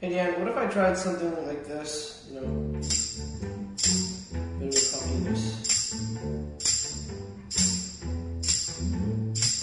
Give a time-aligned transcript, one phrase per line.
[0.00, 2.28] Hey Dan, what if I tried something like this?
[2.30, 2.84] You know, of
[4.62, 5.44] a puffiness.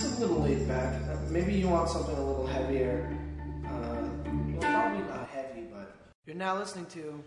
[0.04, 1.02] A little laid back.
[1.10, 3.18] Uh, Maybe you want something a little heavier.
[3.66, 5.96] Uh, well, probably not heavy, but
[6.26, 7.24] you're now listening to.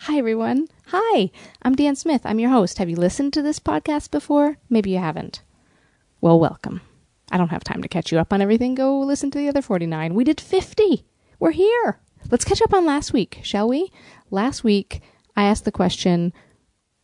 [0.00, 0.68] Hi, everyone.
[0.88, 1.30] Hi,
[1.62, 2.20] I'm Dan Smith.
[2.24, 2.76] I'm your host.
[2.76, 4.58] Have you listened to this podcast before?
[4.68, 5.40] Maybe you haven't.
[6.20, 6.82] Well, welcome.
[7.32, 8.74] I don't have time to catch you up on everything.
[8.74, 10.14] Go listen to the other 49.
[10.14, 11.06] We did 50.
[11.38, 12.00] We're here.
[12.30, 13.90] Let's catch up on last week, shall we?
[14.30, 15.00] Last week,
[15.34, 16.34] I asked the question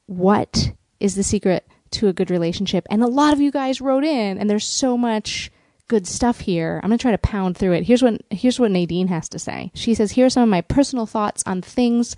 [0.04, 2.86] What is the secret to a good relationship?
[2.90, 5.50] And a lot of you guys wrote in, and there's so much
[5.88, 6.80] good stuff here.
[6.82, 7.84] I'm going to try to pound through it.
[7.84, 9.70] Here's what here's what Nadine has to say.
[9.74, 12.16] She says, "Here are some of my personal thoughts on things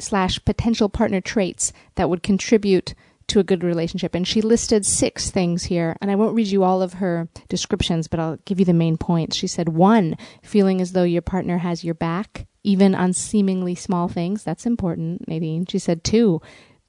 [0.00, 2.94] slash potential partner traits that would contribute
[3.28, 4.14] to a good relationship.
[4.14, 8.08] And she listed six things here, and I won't read you all of her descriptions,
[8.08, 9.36] but I'll give you the main points.
[9.36, 14.08] She said, one, feeling as though your partner has your back, even on seemingly small
[14.08, 14.44] things.
[14.44, 15.66] That's important, Nadine.
[15.66, 16.40] She said, two,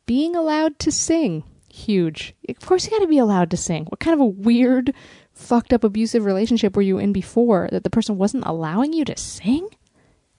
[0.05, 1.43] being allowed to sing.
[1.69, 2.33] Huge.
[2.49, 3.85] Of course, you got to be allowed to sing.
[3.85, 4.93] What kind of a weird,
[5.33, 9.17] fucked up, abusive relationship were you in before that the person wasn't allowing you to
[9.17, 9.69] sing?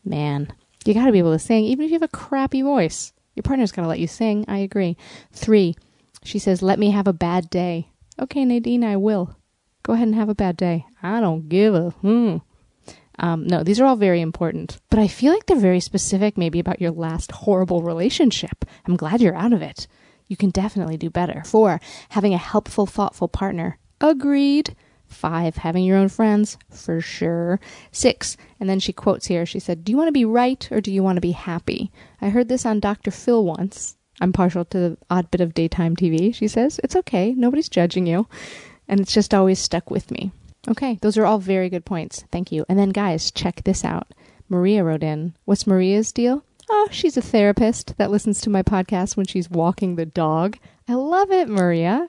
[0.05, 0.53] Man,
[0.85, 3.13] you got to be able to sing, even if you have a crappy voice.
[3.37, 4.45] Your partner's got to let you sing.
[4.49, 4.97] I agree.
[5.33, 5.77] Three,
[6.25, 7.91] she says, let me have a bad day.
[8.21, 9.37] Okay, Nadine, I will.
[9.83, 10.87] Go ahead and have a bad day.
[11.03, 12.39] I don't give a hmm.
[13.21, 16.61] Um, no, these are all very important, but I feel like they're very specific, maybe
[16.61, 18.65] about your last horrible relationship.
[18.87, 19.89] I'm glad you're out of it.
[20.29, 21.43] You can definitely do better.
[21.45, 23.79] Four, having a helpful, thoughtful partner.
[24.01, 24.77] Agreed.
[25.07, 27.59] Five, having your own friends, for sure.
[27.91, 30.83] Six, and then she quotes here, she said, Do you want to be right or
[30.83, 31.91] do you want to be happy?
[32.21, 33.11] I heard this on Dr.
[33.11, 33.97] Phil once.
[34.21, 36.81] I'm partial to the odd bit of daytime TV, she says.
[36.83, 38.27] It's okay, nobody's judging you.
[38.89, 40.33] And it's just always stuck with me.
[40.67, 42.25] Okay, those are all very good points.
[42.33, 42.65] Thank you.
[42.69, 44.09] And then, guys, check this out.
[44.49, 45.35] Maria wrote in.
[45.45, 46.43] What's Maria's deal?
[46.71, 50.59] Oh, she's a therapist that listens to my podcast when she's walking the dog.
[50.87, 52.09] I love it, Maria.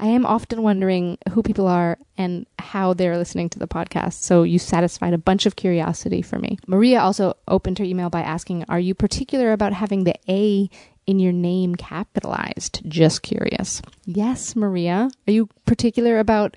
[0.00, 4.14] I am often wondering who people are and how they're listening to the podcast.
[4.22, 6.58] So you satisfied a bunch of curiosity for me.
[6.66, 10.70] Maria also opened her email by asking, Are you particular about having the A
[11.06, 12.80] in your name capitalized?
[12.86, 13.82] Just curious.
[14.04, 15.10] Yes, Maria.
[15.26, 16.56] Are you particular about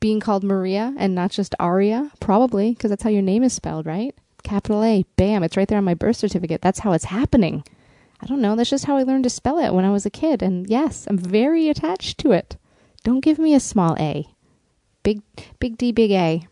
[0.00, 2.10] being called Maria and not just Aria?
[2.20, 4.14] Probably, because that's how your name is spelled, right?
[4.44, 5.04] Capital A.
[5.16, 5.42] Bam.
[5.42, 6.62] It's right there on my birth certificate.
[6.62, 7.64] That's how it's happening.
[8.22, 8.56] I don't know.
[8.56, 10.42] That's just how I learned to spell it when I was a kid.
[10.42, 12.56] And yes, I'm very attached to it.
[13.04, 14.26] Don't give me a small a.
[15.02, 15.22] Big
[15.58, 16.46] big D big A.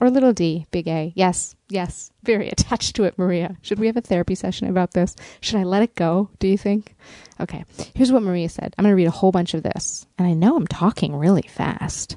[0.00, 1.12] Or little d big A.
[1.16, 2.10] Yes, yes.
[2.22, 3.56] Very attached to it, Maria.
[3.62, 5.16] Should we have a therapy session about this?
[5.40, 6.94] Should I let it go, do you think?
[7.40, 7.64] Okay.
[7.94, 8.74] Here's what Maria said.
[8.76, 10.06] I'm going to read a whole bunch of this.
[10.18, 12.16] And I know I'm talking really fast.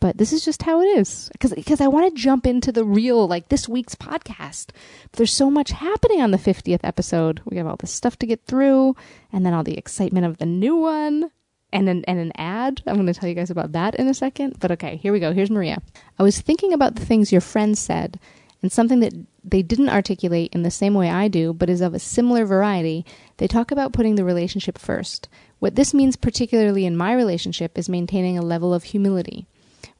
[0.00, 1.28] But this is just how it is.
[1.38, 4.68] Because I want to jump into the real like this week's podcast.
[5.10, 7.42] But there's so much happening on the 50th episode.
[7.44, 8.96] We have all this stuff to get through
[9.32, 11.30] and then all the excitement of the new one
[11.72, 12.82] and an, and an ad.
[12.86, 14.58] I'm going to tell you guys about that in a second.
[14.58, 15.32] But okay, here we go.
[15.32, 15.82] Here's Maria.
[16.18, 18.18] I was thinking about the things your friends said,
[18.62, 19.14] and something that
[19.44, 23.04] they didn't articulate in the same way I do, but is of a similar variety.
[23.36, 25.28] They talk about putting the relationship first.
[25.58, 29.46] What this means, particularly in my relationship, is maintaining a level of humility.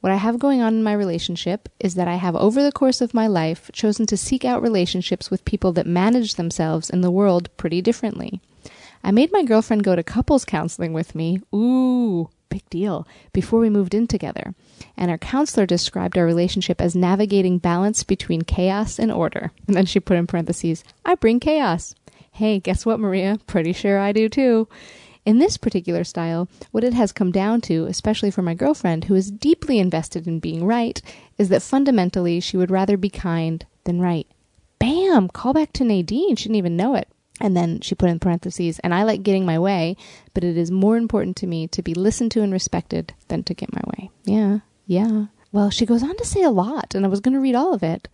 [0.01, 3.01] What I have going on in my relationship is that I have, over the course
[3.01, 7.11] of my life, chosen to seek out relationships with people that manage themselves in the
[7.11, 8.41] world pretty differently.
[9.03, 11.41] I made my girlfriend go to couples counseling with me.
[11.53, 13.07] Ooh, big deal.
[13.33, 14.53] Before we moved in together.
[14.97, 19.51] And our counselor described our relationship as navigating balance between chaos and order.
[19.67, 21.95] And then she put in parentheses, I bring chaos.
[22.31, 23.39] Hey, guess what, Maria?
[23.47, 24.67] Pretty sure I do too.
[25.25, 29.15] In this particular style, what it has come down to, especially for my girlfriend, who
[29.15, 31.01] is deeply invested in being right,
[31.37, 34.27] is that fundamentally she would rather be kind than right.
[34.79, 35.27] Bam!
[35.27, 36.35] Call back to Nadine.
[36.35, 37.09] She didn't even know it.
[37.39, 39.95] And then she put in parentheses, and I like getting my way,
[40.33, 43.53] but it is more important to me to be listened to and respected than to
[43.53, 44.09] get my way.
[44.25, 45.25] Yeah, yeah.
[45.51, 47.73] Well, she goes on to say a lot, and I was going to read all
[47.73, 48.07] of it.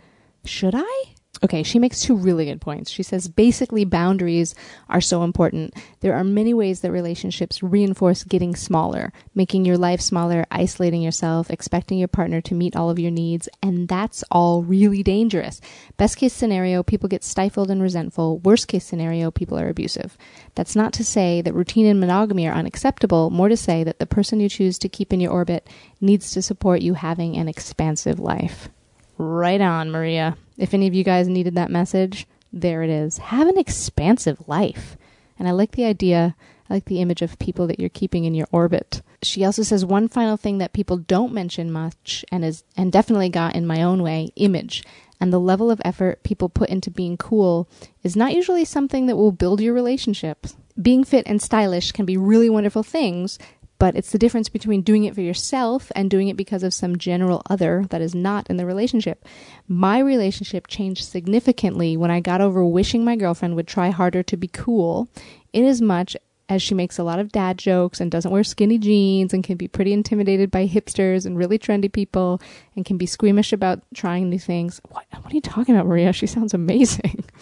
[0.46, 1.15] Should I?
[1.44, 2.90] Okay, she makes two really good points.
[2.90, 4.56] She says basically boundaries
[4.90, 5.74] are so important.
[6.00, 11.50] There are many ways that relationships reinforce getting smaller, making your life smaller, isolating yourself,
[11.50, 15.60] expecting your partner to meet all of your needs, and that's all really dangerous.
[15.98, 18.40] Best case scenario, people get stifled and resentful.
[18.40, 20.18] Worst case scenario, people are abusive.
[20.56, 24.06] That's not to say that routine and monogamy are unacceptable, more to say that the
[24.06, 25.68] person you choose to keep in your orbit
[26.00, 28.70] needs to support you having an expansive life.
[29.18, 30.38] Right on, Maria.
[30.58, 33.18] If any of you guys needed that message, there it is.
[33.18, 34.98] Have an expansive life.
[35.38, 36.36] And I like the idea,
[36.70, 39.02] I like the image of people that you're keeping in your orbit.
[39.22, 43.30] She also says one final thing that people don't mention much and is and definitely
[43.30, 44.84] got in my own way, image.
[45.20, 47.70] And the level of effort people put into being cool
[48.04, 50.48] is not usually something that will build your relationship.
[50.82, 53.40] Being fit and stylish can be really wonderful things,
[53.78, 56.98] but it's the difference between doing it for yourself and doing it because of some
[56.98, 59.26] general other that is not in the relationship.
[59.68, 64.38] My relationship changed significantly when I got over wishing my girlfriend would try harder to
[64.38, 65.10] be cool,
[65.54, 66.18] inasmuch as much
[66.48, 69.58] as she makes a lot of dad jokes and doesn't wear skinny jeans and can
[69.58, 72.40] be pretty intimidated by hipsters and really trendy people
[72.76, 74.80] and can be squeamish about trying new things.
[74.90, 76.14] What, what are you talking about, Maria?
[76.14, 77.24] She sounds amazing.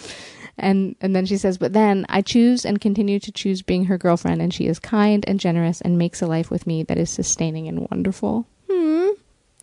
[0.58, 3.98] And and then she says, "But then I choose and continue to choose being her
[3.98, 7.10] girlfriend, and she is kind and generous and makes a life with me that is
[7.10, 9.10] sustaining and wonderful." Hmm.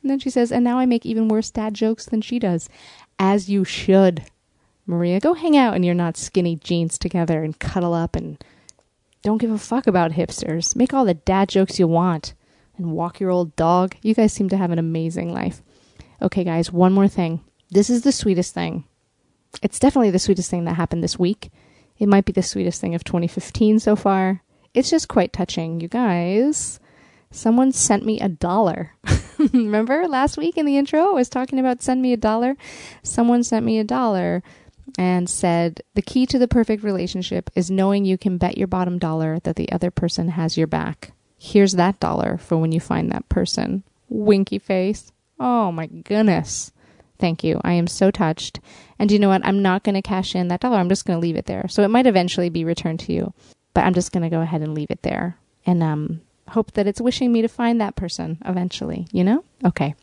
[0.02, 2.69] And then she says, "And now I make even worse dad jokes than she does,
[3.19, 4.22] as you should."
[4.87, 8.43] Maria, go hang out in your not skinny jeans together and cuddle up and
[9.22, 10.75] don't give a fuck about hipsters.
[10.75, 12.34] Make all the dad jokes you want
[12.76, 13.94] and walk your old dog.
[14.02, 15.62] You guys seem to have an amazing life.
[16.20, 17.40] Okay, guys, one more thing.
[17.70, 18.84] This is the sweetest thing
[19.62, 21.50] it's definitely the sweetest thing that happened this week.
[21.99, 24.43] It might be the sweetest thing of 2015 so far.
[24.73, 26.81] It's just quite touching, you guys.
[27.31, 28.93] Someone sent me a dollar.
[29.52, 32.56] Remember last week in the intro, I was talking about send me a dollar?
[33.02, 34.43] Someone sent me a dollar
[34.99, 38.99] and said, The key to the perfect relationship is knowing you can bet your bottom
[38.99, 41.12] dollar that the other person has your back.
[41.38, 43.85] Here's that dollar for when you find that person.
[44.08, 45.12] Winky face.
[45.38, 46.73] Oh my goodness.
[47.20, 47.61] Thank you.
[47.62, 48.61] I am so touched.
[48.99, 49.44] And you know what?
[49.44, 50.78] I'm not going to cash in that dollar.
[50.78, 51.67] I'm just going to leave it there.
[51.69, 53.32] So it might eventually be returned to you,
[53.75, 55.37] but I'm just going to go ahead and leave it there
[55.67, 59.06] and um, hope that it's wishing me to find that person eventually.
[59.12, 59.44] You know?
[59.64, 59.94] Okay.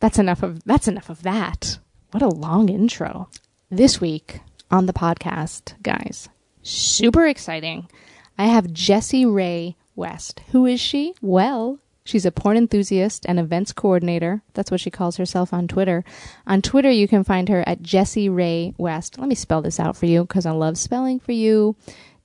[0.00, 1.78] That's enough of that's enough of that.
[2.10, 3.28] What a long intro.
[3.70, 4.40] This week
[4.70, 6.28] on the podcast, guys,
[6.62, 7.88] super exciting.
[8.36, 10.40] I have Jesse Rae West.
[10.50, 11.14] Who is she?
[11.20, 14.42] Well, She's a porn enthusiast and events coordinator.
[14.54, 16.04] That's what she calls herself on Twitter.
[16.46, 19.18] On Twitter, you can find her at Jesse Rae West.
[19.18, 21.76] Let me spell this out for you because I love spelling for you.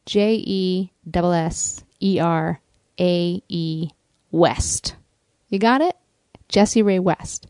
[0.05, 2.59] J E S S E R
[2.99, 3.89] A E
[4.31, 4.95] West.
[5.49, 5.95] You got it?
[6.49, 7.47] Jesse Rae West.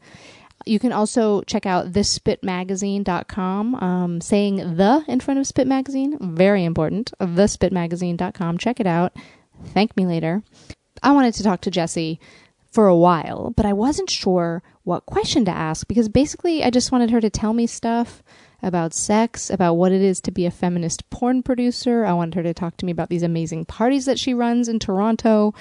[0.65, 6.18] You can also check out thespitmagazine.com, um, saying the in front of Spit Magazine.
[6.35, 7.13] Very important.
[7.21, 8.57] Thespitmagazine.com.
[8.57, 9.15] Check it out.
[9.73, 10.44] Thank me later.
[11.03, 12.19] I wanted to talk to Jesse
[12.71, 16.91] for a while, but I wasn't sure what question to ask because basically I just
[16.91, 18.21] wanted her to tell me stuff
[18.63, 22.05] about sex, about what it is to be a feminist porn producer.
[22.05, 24.79] I wanted her to talk to me about these amazing parties that she runs in
[24.79, 25.53] Toronto.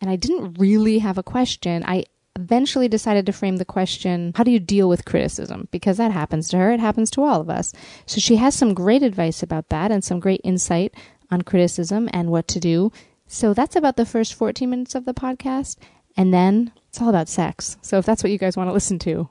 [0.00, 1.84] And I didn't really have a question.
[1.86, 2.04] I
[2.36, 5.68] eventually decided to frame the question how do you deal with criticism?
[5.70, 7.72] Because that happens to her, it happens to all of us.
[8.06, 10.94] So she has some great advice about that and some great insight
[11.30, 12.90] on criticism and what to do
[13.32, 15.76] so that's about the first 14 minutes of the podcast.
[16.16, 17.76] And then it's all about sex.
[17.80, 19.30] So if that's what you guys want to listen to,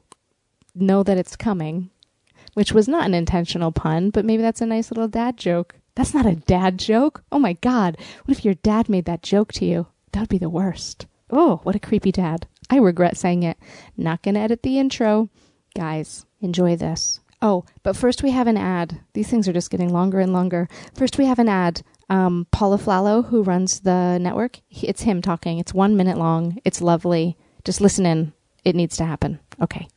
[0.73, 1.89] know that it's coming,
[2.53, 5.75] which was not an intentional pun, but maybe that's a nice little dad joke.
[5.95, 7.25] That's not a dad joke.
[7.29, 7.97] Oh my God.
[8.23, 9.87] What if your dad made that joke to you?
[10.13, 11.05] That would be the worst.
[11.29, 12.47] Oh, what a creepy dad.
[12.69, 13.57] I regret saying it.
[13.97, 15.29] Not going to edit the intro.
[15.75, 17.19] Guys, enjoy this.
[17.41, 19.01] Oh, but first we have an ad.
[19.11, 20.69] These things are just getting longer and longer.
[20.95, 25.21] First we have an ad um, Paul Aflalo, who runs the network, he, it's him
[25.21, 25.59] talking.
[25.59, 26.59] It's one minute long.
[26.65, 27.37] It's lovely.
[27.63, 28.33] Just listen in.
[28.65, 29.39] It needs to happen.
[29.61, 29.87] Okay.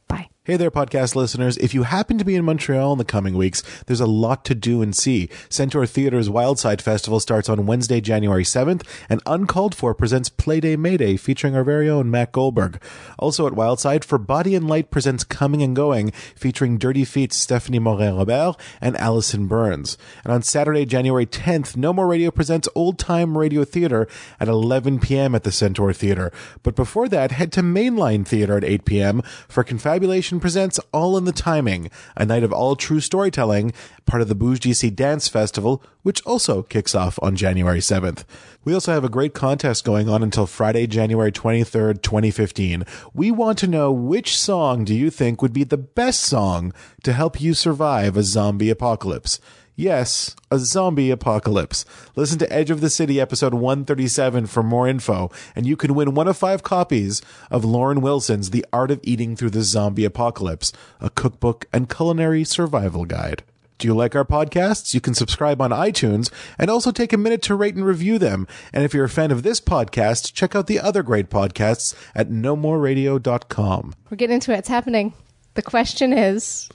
[0.44, 1.56] Hey there, podcast listeners.
[1.58, 4.56] If you happen to be in Montreal in the coming weeks, there's a lot to
[4.56, 5.28] do and see.
[5.48, 11.16] Centaur Theatre's Wildside Festival starts on Wednesday, January 7th, and Uncalled For presents Playday Mayday
[11.16, 12.82] featuring our very own Matt Goldberg.
[13.20, 17.78] Also at Wildside, For Body and Light presents Coming and Going featuring Dirty Feet's Stephanie
[17.78, 19.96] Morin Robert and Allison Burns.
[20.24, 24.08] And on Saturday, January 10th, No More Radio presents Old Time Radio Theater
[24.40, 25.36] at 11 p.m.
[25.36, 26.32] at the Centaur Theatre.
[26.64, 29.22] But before that, head to Mainline Theater at 8 p.m.
[29.46, 33.72] for Confabulation presents All in the Timing, a night of all true storytelling,
[34.06, 38.24] part of the Bouge d'ici Dance Festival, which also kicks off on January 7th.
[38.64, 42.84] We also have a great contest going on until Friday, January 23rd, 2015.
[43.12, 46.72] We want to know which song do you think would be the best song
[47.02, 49.40] to help you survive a zombie apocalypse?
[49.74, 51.86] Yes, a zombie apocalypse.
[52.14, 56.14] Listen to Edge of the City episode 137 for more info, and you can win
[56.14, 60.74] one of five copies of Lauren Wilson's The Art of Eating Through the Zombie Apocalypse,
[61.00, 63.44] a cookbook and culinary survival guide.
[63.78, 64.92] Do you like our podcasts?
[64.92, 68.46] You can subscribe on iTunes and also take a minute to rate and review them.
[68.74, 72.28] And if you're a fan of this podcast, check out the other great podcasts at
[72.28, 73.94] nomoreradio.com.
[74.10, 74.58] We're getting into it.
[74.58, 75.14] It's happening.
[75.54, 76.68] The question is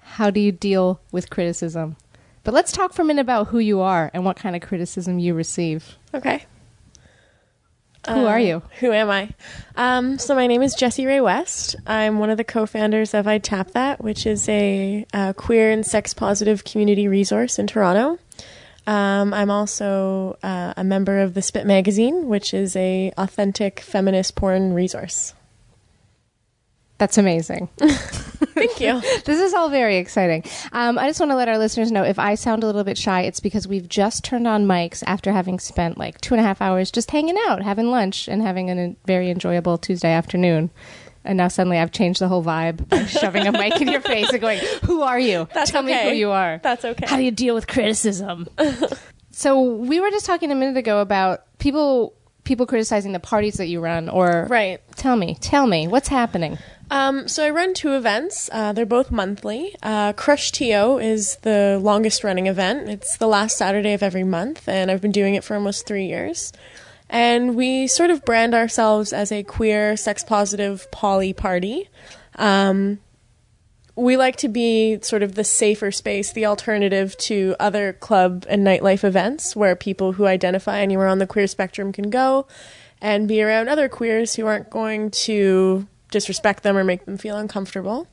[0.00, 1.96] how do you deal with criticism?
[2.46, 5.18] But let's talk for a minute about who you are and what kind of criticism
[5.18, 5.98] you receive.
[6.14, 6.44] Okay.
[8.06, 8.62] Who are you?
[8.78, 9.30] Who am I?
[9.74, 11.74] Um, so my name is Jesse Rae West.
[11.88, 15.84] I'm one of the co-founders of I Tap That, which is a, uh queer and
[15.84, 18.20] sex-positive community resource in Toronto.
[18.86, 24.36] Um, I'm also uh, a member of the Spit Magazine, which is a authentic feminist
[24.36, 25.34] porn resource.
[26.98, 27.68] That's amazing.
[27.78, 29.00] Thank you.
[29.24, 30.44] this is all very exciting.
[30.72, 32.96] Um, I just want to let our listeners know if I sound a little bit
[32.96, 36.44] shy, it's because we've just turned on mics after having spent like two and a
[36.44, 40.70] half hours just hanging out, having lunch, and having a very enjoyable Tuesday afternoon.
[41.22, 44.30] And now suddenly I've changed the whole vibe by shoving a mic in your face
[44.30, 45.48] and going, Who are you?
[45.52, 46.60] That's Tell me who you are.
[46.62, 47.04] That's okay.
[47.06, 48.46] How do you deal with criticism?
[49.32, 53.66] so we were just talking a minute ago about people people criticizing the parties that
[53.66, 54.80] you run or Right.
[54.94, 56.58] tell me tell me what's happening
[56.90, 58.48] Um, so I run two events.
[58.52, 59.74] Uh, they're both monthly.
[59.82, 62.88] Uh, Crush TO is the longest running event.
[62.88, 66.06] It's the last Saturday of every month, and I've been doing it for almost three
[66.06, 66.52] years.
[67.08, 71.88] And we sort of brand ourselves as a queer, sex positive poly party.
[72.36, 73.00] Um,
[73.96, 78.64] we like to be sort of the safer space, the alternative to other club and
[78.64, 82.46] nightlife events where people who identify anywhere on the queer spectrum can go
[83.00, 87.36] and be around other queers who aren't going to disrespect them or make them feel
[87.36, 88.06] uncomfortable.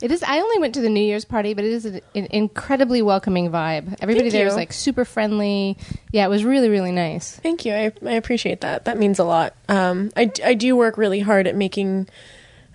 [0.00, 0.22] It is.
[0.24, 3.50] I only went to the New Year's party, but it is an, an incredibly welcoming
[3.50, 3.96] vibe.
[4.00, 4.56] Everybody Thank there is you.
[4.56, 5.78] like super friendly.
[6.10, 7.36] Yeah, it was really really nice.
[7.36, 7.72] Thank you.
[7.72, 8.86] I, I appreciate that.
[8.86, 9.54] That means a lot.
[9.68, 12.08] Um, I, I do work really hard at making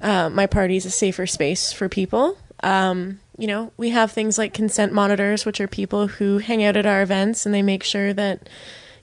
[0.01, 2.37] uh, my parties a safer space for people.
[2.63, 6.77] Um, you know, we have things like consent monitors, which are people who hang out
[6.77, 8.49] at our events and they make sure that,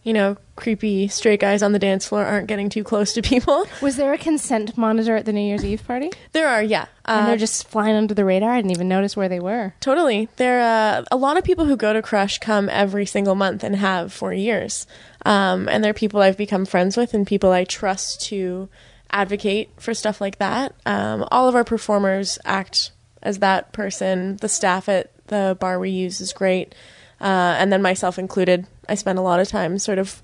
[0.04, 3.66] you know, creepy straight guys on the dance floor aren't getting too close to people.
[3.80, 6.10] Was there a consent monitor at the New Year's Eve party?
[6.32, 6.86] There are, yeah.
[7.06, 8.52] and Uh, they're just flying under the radar.
[8.52, 9.74] I didn't even notice where they were.
[9.80, 10.28] Totally.
[10.36, 13.76] There uh, a lot of people who go to Crush come every single month and
[13.76, 14.86] have for years.
[15.24, 18.68] Um, and they're people I've become friends with and people I trust to
[19.10, 20.74] advocate for stuff like that.
[20.84, 22.92] Um, all of our performers act
[23.22, 24.36] as that person.
[24.36, 26.74] The staff at the bar we use is great.
[27.20, 28.66] Uh, and then myself included.
[28.88, 30.22] I spend a lot of time sort of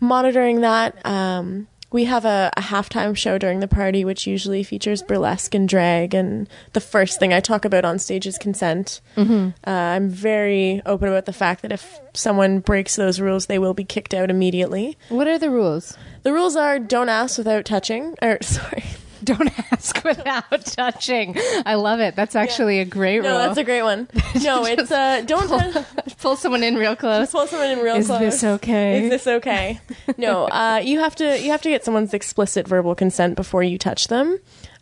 [0.00, 1.04] monitoring that.
[1.06, 5.68] Um, we have a, a halftime show during the party, which usually features burlesque and
[5.68, 6.14] drag.
[6.14, 9.02] And the first thing I talk about on stage is consent.
[9.16, 13.74] Uh, I'm very open about the fact that if someone breaks those rules, they will
[13.74, 14.96] be kicked out immediately.
[15.10, 15.96] What are the rules?
[16.22, 18.14] The rules are don't ask without touching.
[18.22, 18.84] Or sorry,
[19.24, 21.36] Don't ask without touching.
[21.64, 22.16] I love it.
[22.16, 23.28] That's actually a great rule.
[23.30, 24.08] no, that's a great one.
[24.42, 25.84] No, it's uh, don't tou-
[26.20, 27.30] Pull someone in real close.
[27.30, 28.04] pull someone in real close.
[28.04, 28.20] Is close.
[28.20, 29.04] this okay?
[29.04, 29.78] Is this okay?
[30.16, 33.76] no, uh, you have to you have to get someone's explicit verbal consent before you
[33.78, 34.38] touch them.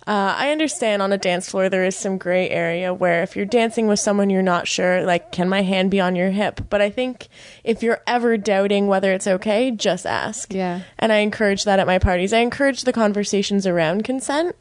[0.07, 3.45] Uh, I understand on a dance floor there is some gray area where if you're
[3.45, 6.63] dancing with someone you're not sure, like, can my hand be on your hip?
[6.71, 7.29] But I think
[7.65, 10.53] if you're ever doubting whether it's okay, just ask.
[10.55, 10.81] Yeah.
[10.99, 12.33] And I encourage that at my parties.
[12.33, 14.57] I encourage the conversations around consent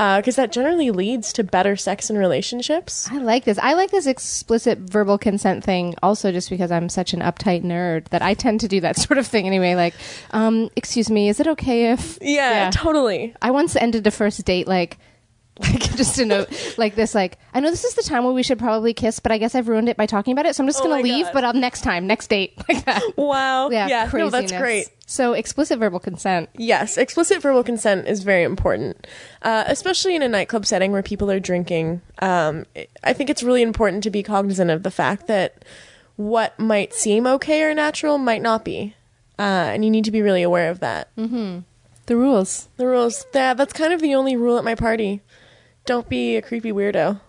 [0.00, 3.06] because that generally leads to better sex and relationships.
[3.10, 3.58] I like this.
[3.58, 8.08] I like this explicit verbal consent thing also just because I'm such an uptight nerd
[8.08, 9.74] that I tend to do that sort of thing anyway.
[9.74, 9.94] Like,
[10.30, 12.18] um, excuse me, is it okay if.
[12.22, 13.34] Yeah, totally.
[13.42, 14.98] I once ended a first date like.
[15.70, 18.42] Like just a note like this, like I know this is the time where we
[18.42, 20.68] should probably kiss, but I guess I've ruined it by talking about it, so I'm
[20.68, 21.26] just Oh gonna leave.
[21.26, 21.34] God.
[21.34, 23.02] But I'll next time, next date, like that.
[23.16, 23.68] Wow.
[23.70, 24.88] Yeah, yeah no, that's great.
[25.06, 26.48] So explicit verbal consent.
[26.56, 29.06] Yes, explicit verbal consent is very important,
[29.42, 32.00] uh, especially in a nightclub setting where people are drinking.
[32.20, 32.64] Um,
[33.04, 35.64] I think it's really important to be cognizant of the fact that
[36.16, 38.94] what might seem okay or natural might not be,
[39.38, 41.14] uh, and you need to be really aware of that.
[41.16, 41.60] mm-hmm.
[42.06, 42.68] The rules.
[42.76, 43.24] The rules.
[43.32, 45.20] Yeah, that's kind of the only rule at my party.
[45.86, 47.20] Don't be a creepy weirdo.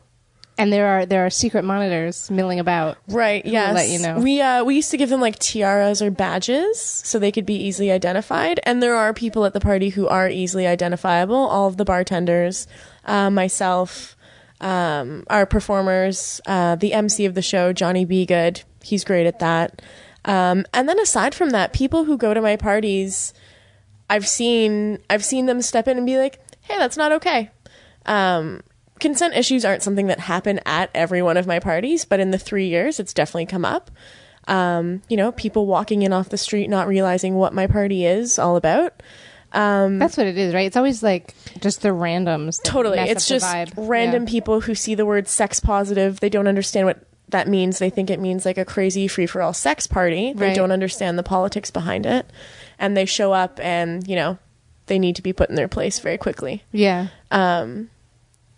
[0.58, 2.98] And there are there are secret monitors milling about.
[3.08, 3.44] Right.
[3.46, 3.74] Yes.
[3.74, 4.20] let you know.
[4.20, 7.56] We uh, we used to give them like tiaras or badges so they could be
[7.56, 8.60] easily identified.
[8.64, 11.36] And there are people at the party who are easily identifiable.
[11.36, 12.68] All of the bartenders,
[13.06, 14.16] uh, myself,
[14.60, 18.26] um, our performers, uh, the MC of the show, Johnny B.
[18.26, 18.62] Good.
[18.84, 19.82] He's great at that.
[20.26, 23.34] Um, and then aside from that, people who go to my parties,
[24.10, 27.50] I've seen I've seen them step in and be like, "Hey, that's not okay."
[28.06, 28.62] Um,
[29.00, 32.38] consent issues aren't something that happen at every one of my parties, but in the
[32.38, 33.92] three years, it's definitely come up.
[34.48, 38.40] Um, you know, people walking in off the street not realizing what my party is
[38.40, 39.02] all about.
[39.54, 40.66] Um, That's what it is, right?
[40.66, 42.62] It's always like just the randoms.
[42.64, 44.30] Totally, it's just random Yeah.
[44.30, 46.20] people who see the word sex positive.
[46.22, 47.78] They don't understand what that means.
[47.80, 50.34] They think it means like a crazy free for all sex party.
[50.34, 50.56] They Right.
[50.56, 52.26] don't understand the politics behind it,
[52.80, 54.38] and they show up and you know
[54.88, 56.64] they need to be put in their place very quickly.
[56.72, 57.08] Yeah.
[57.32, 57.90] Um,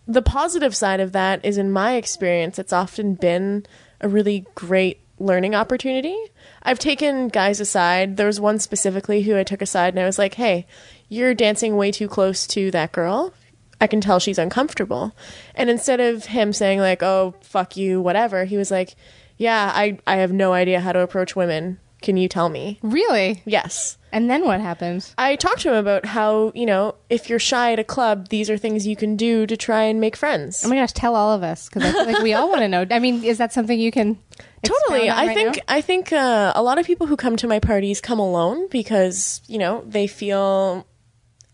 [0.07, 3.65] the positive side of that is in my experience it's often been
[4.01, 6.17] a really great learning opportunity.
[6.63, 8.17] I've taken guys aside.
[8.17, 10.65] There was one specifically who I took aside and I was like, "Hey,
[11.07, 13.33] you're dancing way too close to that girl.
[13.79, 15.15] I can tell she's uncomfortable."
[15.55, 18.95] And instead of him saying like, "Oh, fuck you, whatever," he was like,
[19.37, 21.79] "Yeah, I I have no idea how to approach women.
[22.03, 23.41] Can you tell me?" Really?
[23.45, 23.97] Yes.
[24.11, 25.09] And then what happened?
[25.17, 28.47] I talked to him about how, you know, if you're shy at a club, these
[28.47, 30.63] are things you can do to try and make friends.
[30.63, 32.67] Oh my gosh, tell all of us because I feel like we all want to
[32.67, 32.85] know.
[32.91, 34.19] I mean, is that something you can
[34.63, 37.59] totally i right think i think uh, a lot of people who come to my
[37.59, 40.87] parties come alone because you know they feel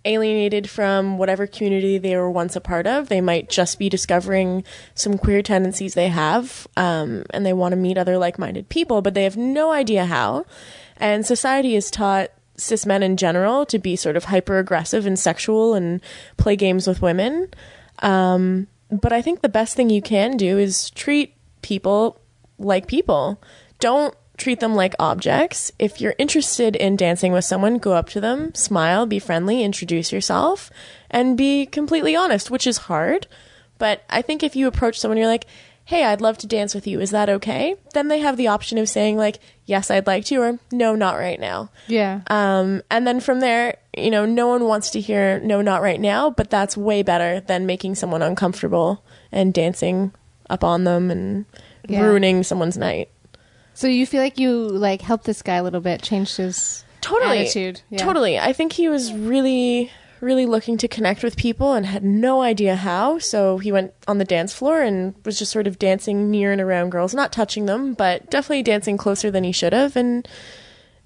[0.06, 3.10] alienated from whatever community they were once a part of.
[3.10, 4.64] They might just be discovering
[4.96, 9.14] some queer tendencies they have um, and they want to meet other like-minded people but
[9.14, 10.46] they have no idea how.
[10.98, 15.18] And society has taught cis men in general to be sort of hyper aggressive and
[15.18, 16.02] sexual and
[16.38, 17.50] play games with women.
[18.00, 22.20] Um, but I think the best thing you can do is treat people
[22.58, 23.42] like people.
[23.80, 25.72] Don't treat them like objects.
[25.78, 30.12] If you're interested in dancing with someone, go up to them, smile, be friendly, introduce
[30.12, 30.72] yourself,
[31.12, 33.28] and be completely honest, which is hard.
[33.78, 35.46] But I think if you approach someone, you're like,
[35.86, 37.00] hey, I'd love to dance with you.
[37.00, 37.76] Is that okay?
[37.94, 41.16] Then they have the option of saying, like, yes, I'd like to, or no, not
[41.18, 41.72] right now.
[41.88, 42.22] yeah.
[42.28, 46.00] Um, and then from there, you know, no one wants to hear no, not right
[46.00, 50.12] now, but that's way better than making someone uncomfortable and dancing
[50.50, 51.46] up on them and
[51.88, 52.02] Yeah.
[52.04, 53.10] ruining someone's night.
[53.80, 57.40] So you feel like you like helped this guy a little bit, changed his Totally.
[57.40, 57.82] attitude.
[57.90, 58.00] Yeah.
[58.04, 58.38] Totally.
[58.38, 62.76] I think he was really, really looking to connect with people and had no idea
[62.76, 63.20] how.
[63.20, 66.60] So he went on the dance floor and was just sort of dancing near and
[66.60, 69.96] around girls, not touching them, but definitely dancing closer than he should have.
[69.96, 70.28] And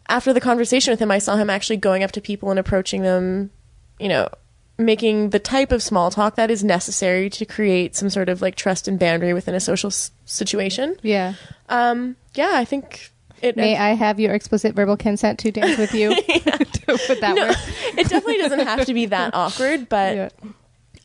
[0.10, 3.04] after the conversation with him, I saw him actually going up to people and approaching
[3.04, 3.52] them,
[4.00, 4.30] you know,
[4.80, 8.56] making the type of small talk that is necessary to create some sort of like
[8.56, 10.98] trust and boundary within a social s- situation.
[11.04, 11.36] Yeah.
[11.70, 13.12] Um, yeah, I think
[13.42, 13.56] it.
[13.58, 16.10] May I have your explicit verbal consent to dance with you?
[16.28, 16.28] Would
[17.22, 17.52] that no,
[18.00, 20.30] it definitely doesn't have to be that awkward, but Yeah.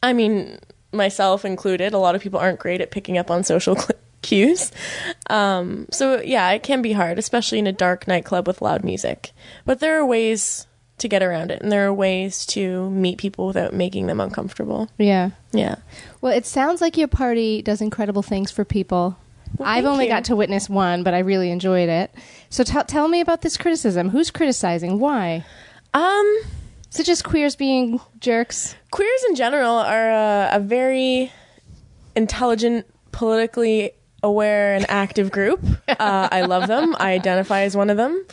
[0.03, 0.59] I mean,
[0.93, 4.71] myself included, a lot of people aren't great at picking up on social cl- cues.
[5.31, 9.33] Um, so yeah, it can be hard, especially in a dark nightclub with loud music.
[9.65, 10.67] But there are ways
[10.99, 14.89] to get around it, and there are ways to meet people without making them uncomfortable.
[14.99, 15.31] Yeah.
[15.53, 15.77] Yeah.
[16.21, 19.17] Well, it sounds like your party does incredible things for people.
[19.57, 20.11] Well, I've only you.
[20.11, 22.15] got to witness one, but I really enjoyed it.
[22.51, 24.11] So tell tell me about this criticism.
[24.11, 24.99] Who's criticizing?
[24.99, 25.45] Why?
[25.95, 26.41] Um,
[26.99, 28.75] it just queers being jerks?
[28.91, 31.33] queers in general are a, a very
[32.17, 35.65] intelligent, politically aware, and active group.
[35.99, 36.95] Uh, I love them.
[37.01, 38.25] I identify as one of them.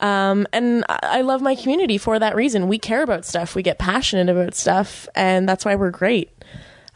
[0.00, 2.66] Um, and I love my community for that reason.
[2.66, 6.32] We care about stuff, we get passionate about stuff, and that's why we're great.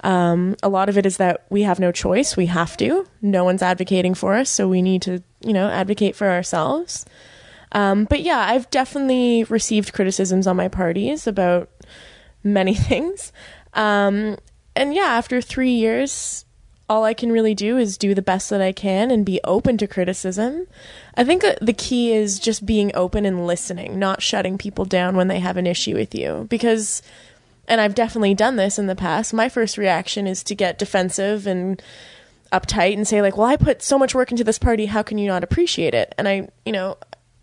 [0.05, 2.37] Um, a lot of it is that we have no choice.
[2.37, 3.07] We have to.
[3.23, 7.07] No one's advocating for us, so we need to, you know, advocate for ourselves.
[7.73, 11.71] Um, but yeah, I've definitely received criticisms on my parties about
[12.45, 13.33] many things.
[13.75, 14.37] Um,
[14.75, 16.45] and yeah, after three years,
[16.89, 19.77] all I can really do is do the best that I can and be open
[19.79, 20.67] to criticism.
[21.17, 25.29] I think the key is just being open and listening, not shutting people down when
[25.29, 26.47] they have an issue with you.
[26.49, 27.03] Because,
[27.69, 31.47] and I've definitely done this in the past, my first reaction is to get defensive
[31.47, 31.83] and
[32.53, 35.19] uptight and say, like, well, I put so much work into this party, how can
[35.19, 36.15] you not appreciate it?
[36.17, 36.97] And I, you know,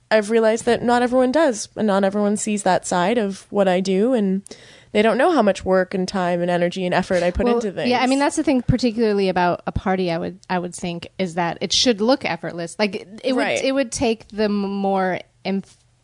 [0.09, 3.79] I've realized that not everyone does, and not everyone sees that side of what I
[3.79, 4.43] do, and
[4.91, 7.55] they don't know how much work and time and energy and effort I put Well,
[7.55, 7.89] into things.
[7.89, 10.11] Yeah, I mean that's the thing, particularly about a party.
[10.11, 12.75] I would I would think is that it should look effortless.
[12.77, 15.63] Like it, it would it would take the more em,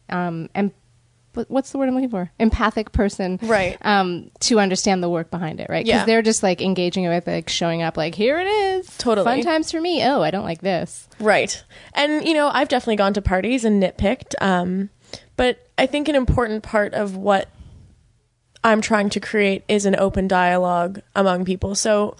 [0.09, 0.71] um em,
[1.33, 2.31] what's the word I'm looking for?
[2.39, 3.77] Empathic person, Right.
[3.81, 5.85] Um, to understand the work behind it, right?
[5.85, 6.05] Because Yeah.
[6.05, 9.25] they're just like engaging with like showing up, like here it is, Totally.
[9.25, 10.03] fun times for me.
[10.05, 11.07] Oh, I don't like this.
[11.19, 11.63] Right.
[11.93, 14.33] And, you know, I've definitely gone to parties and nitpicked.
[14.41, 14.89] Um,
[15.37, 17.47] but I think an important part of what
[18.63, 21.75] I'm trying to create is an open dialogue among people.
[21.75, 22.17] So,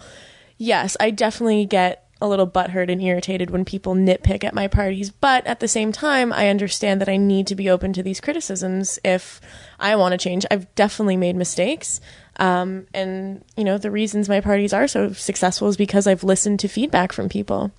[0.58, 5.10] yes, I definitely get a little butthurt and irritated when people nitpick at my parties.
[5.10, 8.20] But at the same time, I understand that I need to be open to these
[8.20, 9.40] criticisms if
[9.80, 10.46] I want to change.
[10.52, 12.02] I've definitely made mistakes.
[12.36, 16.60] Um, and, you know, the reasons my parties are so successful is because I've listened
[16.62, 17.72] to feedback from people.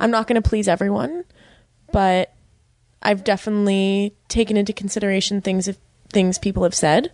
[0.00, 1.24] I'm not going to please everyone,
[1.92, 2.34] but
[3.02, 5.76] I've definitely taken into consideration things if
[6.10, 7.10] things people have said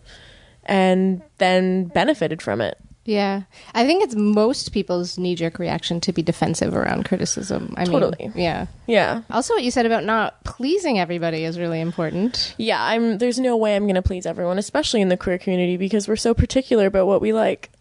[0.64, 2.78] and then benefited from it.
[3.08, 7.72] Yeah, I think it's most people's knee jerk reaction to be defensive around criticism.
[7.78, 8.16] I Totally.
[8.20, 8.66] mean, yeah.
[8.86, 9.22] Yeah.
[9.30, 12.54] Also, what you said about not pleasing everybody is really important.
[12.58, 15.78] Yeah, I'm there's no way I'm going to please everyone, especially in the queer community
[15.78, 17.70] because we're so particular about what we like.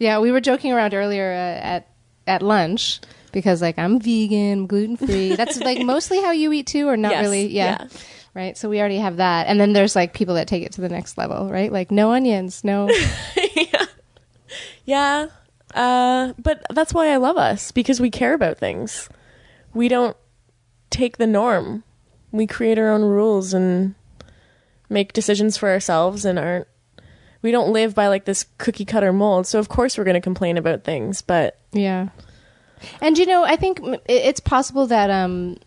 [0.00, 1.88] Yeah, we were joking around earlier uh, at
[2.28, 3.00] at lunch
[3.32, 5.34] because like I'm vegan, gluten free.
[5.36, 7.48] That's like mostly how you eat too, or not Yes, really.
[7.48, 7.78] Yeah.
[7.82, 7.88] yeah.
[8.32, 8.56] Right.
[8.56, 10.88] So we already have that, and then there's like people that take it to the
[10.88, 11.72] next level, right?
[11.72, 12.88] Like no onions, no.
[14.88, 15.26] Yeah.
[15.74, 19.10] Uh, but that's why I love us because we care about things.
[19.74, 20.16] We don't
[20.88, 21.84] take the norm.
[22.32, 23.94] We create our own rules and
[24.88, 26.66] make decisions for ourselves and aren't
[27.42, 29.46] we don't live by like this cookie cutter mold.
[29.46, 32.08] So of course we're going to complain about things, but Yeah.
[33.02, 35.58] And you know, I think it's possible that um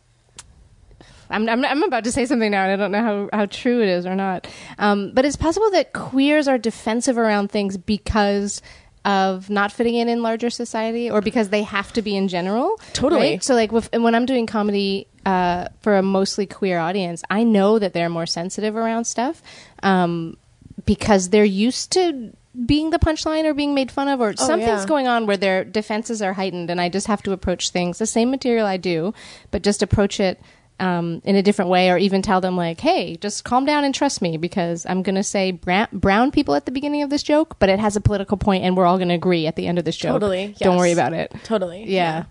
[1.30, 3.84] I'm, I'm I'm about to say something now and I don't know how how true
[3.84, 4.48] it is or not.
[4.80, 8.64] Um but it's possible that queers are defensive around things because
[9.04, 12.80] of not fitting in in larger society or because they have to be in general.
[12.94, 13.22] Totally.
[13.22, 13.44] right?
[13.44, 17.80] So like with, when I'm doing comedy uh for a mostly queer audience, I know
[17.80, 19.42] that they're more sensitive around stuff.
[19.82, 20.38] Um
[20.86, 22.32] because they're used to
[22.66, 24.86] being the punchline or being made fun of or something's yeah.
[24.86, 28.06] going on where their defenses are heightened and I just have to approach things the
[28.06, 29.14] same material I do,
[29.52, 30.40] but just approach it
[30.82, 33.94] um, in a different way or even tell them like, hey, just calm down and
[33.94, 37.24] trust me because I'm going to say brown, brown people at the beginning of this
[37.24, 39.68] joke, but it has a political point and we're all going to agree at the
[39.68, 40.14] end of this joke.
[40.14, 41.32] Totally, Don't worry about it.
[41.44, 41.86] totally.
[41.88, 42.26] Yeah.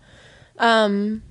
[0.59, 1.23] Um,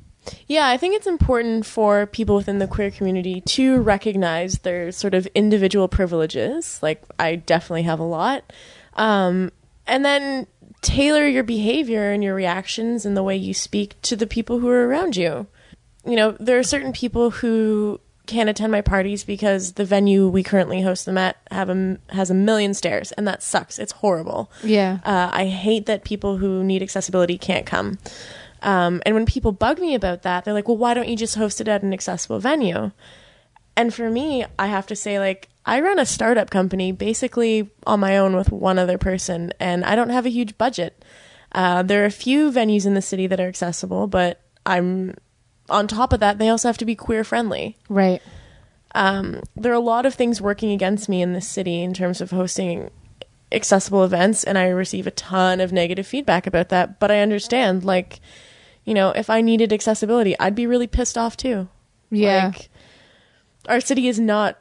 [0.48, 5.14] yeah, I think it's important for people within the queer community to recognize their sort
[5.14, 6.80] of individual privileges.
[6.82, 8.52] Like, I definitely have a lot.
[8.96, 9.52] Um,
[9.88, 10.48] and then
[10.82, 14.70] tailor your behavior and your reactions and the way you speak to the people who
[14.70, 15.48] are around you.
[16.10, 20.44] You know, there are certain people who can't attend my parties because the venue we
[20.44, 23.80] currently host them at have a, has a million stairs, and that sucks.
[23.80, 24.52] It's horrible.
[24.64, 25.00] Yeah.
[25.04, 27.98] Uh, I hate that people who need accessibility can't come.
[28.62, 31.36] Um, and when people bug me about that, they're like, well, why don't you just
[31.36, 32.92] host it at an accessible venue?
[33.76, 38.00] And for me, I have to say, like, I run a startup company basically on
[38.00, 41.04] my own with one other person, and I don't have a huge budget.
[41.52, 45.16] Uh, there are a few venues in the city that are accessible, but I'm
[45.70, 48.22] on top of that, they also have to be queer friendly Right.
[48.96, 52.22] um, there are a lot of things working against me in this city in terms
[52.22, 52.90] of hosting
[53.52, 57.00] accessible events, and I receive a ton of negative feedback about that.
[57.00, 58.20] But I understand, like,
[58.86, 61.68] you know, if I needed accessibility, I'd be really pissed off too.
[62.12, 62.48] Yeah.
[62.48, 62.70] Like,
[63.68, 64.58] our city is not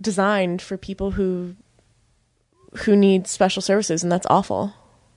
[0.00, 1.54] designed for people who
[2.84, 4.72] who need special services, and that's awful.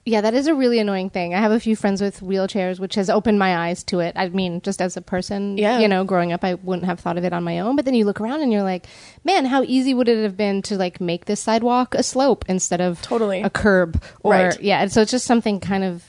[0.05, 1.33] Yeah, that is a really annoying thing.
[1.33, 4.13] I have a few friends with wheelchairs, which has opened my eyes to it.
[4.17, 5.79] I mean, just as a person, Yeah.
[5.79, 7.77] you know, growing up, I wouldn't have thought of it on my own.
[7.77, 8.85] But then you look around and you're like,
[9.23, 12.81] man, how easy would it have been to like make this sidewalk a slope instead
[12.81, 13.43] of Totally.
[13.43, 14.03] a curb?
[14.23, 14.61] Or Right.
[14.61, 16.03] yeah, and so it's just something kind of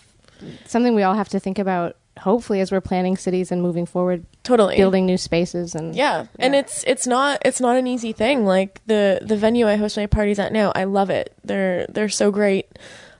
[0.66, 1.94] something we all have to think about.
[2.18, 4.76] Hopefully, as we're planning cities and moving forward, Totally.
[4.76, 6.26] building new spaces and Yeah.
[6.38, 8.44] And it's it's not it's not an easy thing.
[8.44, 11.32] Like the the venue I host my parties at now, I love it.
[11.44, 12.66] They're they're so great.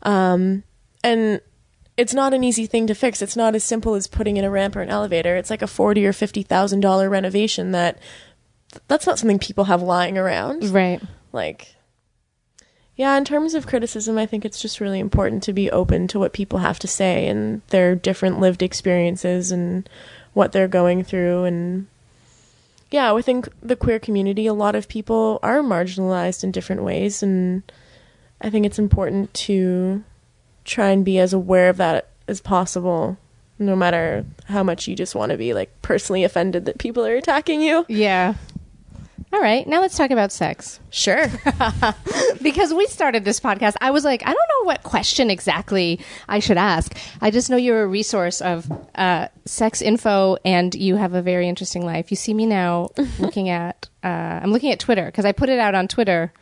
[0.04, 0.64] Um
[1.02, 1.40] and
[1.96, 3.22] it's not an easy thing to fix.
[3.22, 5.36] It's not as simple as putting in a ramp or an elevator.
[5.36, 7.98] It's like a forty or fifty thousand dollar renovation that
[8.88, 10.64] that's not something people have lying around.
[10.70, 11.00] right.
[11.32, 11.74] Like
[12.96, 16.18] yeah, in terms of criticism, I think it's just really important to be open to
[16.18, 19.88] what people have to say and their different lived experiences and
[20.32, 21.42] what they're going through.
[21.44, 21.88] And
[22.92, 27.20] yeah, within the queer community, a lot of people are marginalized in different ways.
[27.20, 27.64] And
[28.44, 30.04] I think it's important to
[30.66, 33.16] try and be as aware of that as possible,
[33.58, 37.16] no matter how much you just want to be like personally offended that people are
[37.16, 37.86] attacking you.
[37.88, 38.34] Yeah.
[39.32, 40.78] All right, now let's talk about sex.
[40.90, 41.26] Sure.
[42.42, 46.38] because we started this podcast, I was like, I don't know what question exactly I
[46.38, 46.94] should ask.
[47.22, 51.48] I just know you're a resource of uh, sex info, and you have a very
[51.48, 52.12] interesting life.
[52.12, 55.58] You see me now looking at, uh, I'm looking at Twitter because I put it
[55.58, 56.32] out on Twitter.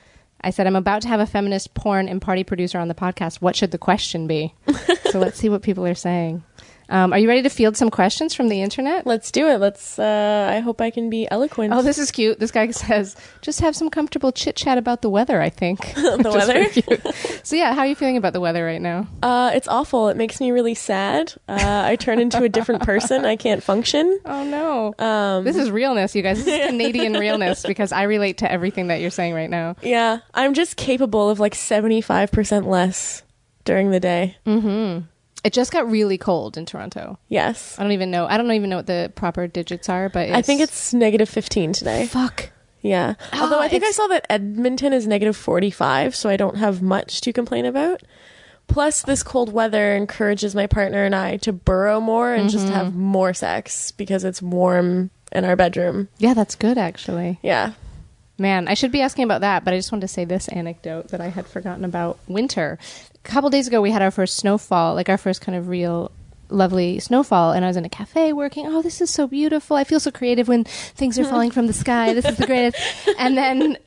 [0.44, 3.36] I said, I'm about to have a feminist porn and party producer on the podcast.
[3.36, 4.54] What should the question be?
[5.10, 6.42] so let's see what people are saying.
[6.92, 9.06] Um, are you ready to field some questions from the internet?
[9.06, 9.56] Let's do it.
[9.56, 9.98] Let's.
[9.98, 11.72] Uh, I hope I can be eloquent.
[11.72, 12.38] Oh, this is cute.
[12.38, 15.80] This guy says, just have some comfortable chit chat about the weather, I think.
[15.94, 16.70] the weather.
[17.42, 19.08] so, yeah, how are you feeling about the weather right now?
[19.22, 20.10] Uh, it's awful.
[20.10, 21.32] It makes me really sad.
[21.48, 23.24] Uh, I turn into a different person.
[23.24, 24.20] I can't function.
[24.26, 24.94] Oh, no.
[25.02, 26.44] Um, this is realness, you guys.
[26.44, 29.76] This is Canadian realness because I relate to everything that you're saying right now.
[29.80, 33.22] yeah, I'm just capable of like 75% less
[33.64, 34.36] during the day.
[34.46, 35.04] Mm.
[35.44, 37.18] It just got really cold in Toronto.
[37.28, 37.76] Yes.
[37.78, 38.26] I don't even know.
[38.26, 41.72] I don't even know what the proper digits are, but I think it's negative 15
[41.72, 42.06] today.
[42.06, 42.50] fuck.
[42.80, 43.14] Yeah.
[43.32, 46.56] Ah, Although I think I it's- saw that Edmonton is negative 45, so I don't
[46.56, 48.02] have much to complain about.
[48.68, 52.74] Plus, this cold weather encourages my partner and I to burrow more and just mm-hmm.
[52.74, 56.08] have more sex because it's warm in our bedroom.
[56.18, 57.38] Yeah, that's good actually.
[57.42, 57.72] Yeah.
[58.38, 61.08] Man, I should be asking about that, but I just wanted to say this anecdote
[61.08, 62.78] that I had forgotten about winter.
[63.24, 66.10] A couple days ago, we had our first snowfall, like our first kind of real
[66.48, 68.66] lovely snowfall, and I was in a cafe working.
[68.66, 69.76] Oh, this is so beautiful!
[69.76, 72.14] I feel so creative when things are falling from the sky.
[72.14, 72.78] This is the greatest.
[73.18, 73.78] And then,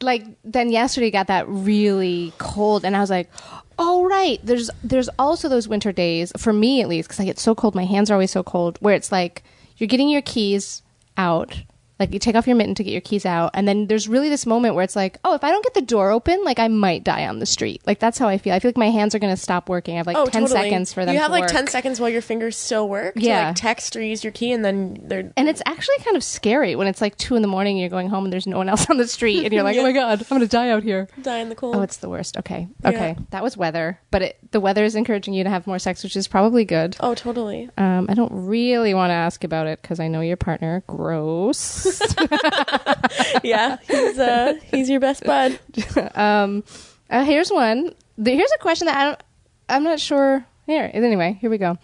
[0.00, 3.30] like, then yesterday got that really cold, and I was like,
[3.78, 4.40] oh right.
[4.42, 7.74] There's there's also those winter days for me at least because I get so cold.
[7.74, 8.78] My hands are always so cold.
[8.80, 9.42] Where it's like
[9.76, 10.82] you're getting your keys
[11.16, 11.62] out
[11.98, 14.28] like you take off your mitten to get your keys out, and then there's really
[14.28, 16.68] this moment where it's like, oh, if I don't get the door open, like I
[16.68, 17.82] might die on the street.
[17.86, 18.52] Like that's how I feel.
[18.52, 19.94] I feel like my hands are gonna stop working.
[19.94, 20.48] I have like ten totally.
[20.48, 21.14] seconds for them.
[21.14, 21.50] You have to like work.
[21.50, 23.14] ten seconds while your fingers still work.
[23.16, 23.40] Yeah.
[23.40, 26.24] To, like text or use your key, and then they're and it's actually kind of
[26.24, 27.76] scary when it's like two in the morning.
[27.76, 29.76] and You're going home and there's no one else on the street, and you're like,
[29.76, 29.80] Yeah.
[29.82, 31.08] oh my god, I'm gonna die out here.
[31.22, 31.76] die in the cold.
[31.76, 32.36] Oh, it's the worst.
[32.38, 32.88] Okay, Yeah.
[32.90, 36.02] okay, that was weather, but it, the weather is encouraging you to have more sex,
[36.02, 36.96] which is probably good.
[37.00, 37.70] oh, totally.
[37.78, 40.82] Um, I don't really want to ask about it because I know your partner.
[40.86, 41.83] Gross.
[43.42, 45.58] yeah, he's uh, he's your best bud.
[46.14, 46.64] um,
[47.10, 47.94] uh, here's one.
[48.18, 49.22] The, here's a question that I don't.
[49.68, 50.44] I'm not sure.
[50.66, 51.76] Here, anyway, here we go.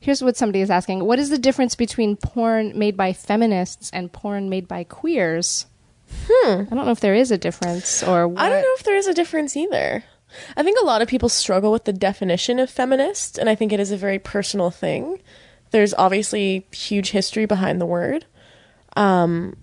[0.00, 4.12] Here's what somebody is asking: What is the difference between porn made by feminists and
[4.12, 5.66] porn made by queers?
[6.28, 6.62] Hmm.
[6.70, 8.42] I don't know if there is a difference or what.
[8.42, 10.04] I don't know if there is a difference either.
[10.56, 13.72] I think a lot of people struggle with the definition of feminist, and I think
[13.72, 15.20] it is a very personal thing.
[15.70, 18.26] There's obviously huge history behind the word.
[18.96, 19.56] Um,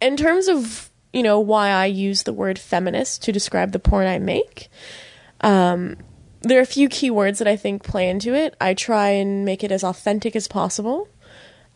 [0.00, 4.06] in terms of you know why I use the word feminist to describe the porn
[4.06, 4.68] I make,
[5.40, 5.96] um,
[6.42, 8.54] there are a few key words that I think play into it.
[8.60, 11.08] I try and make it as authentic as possible,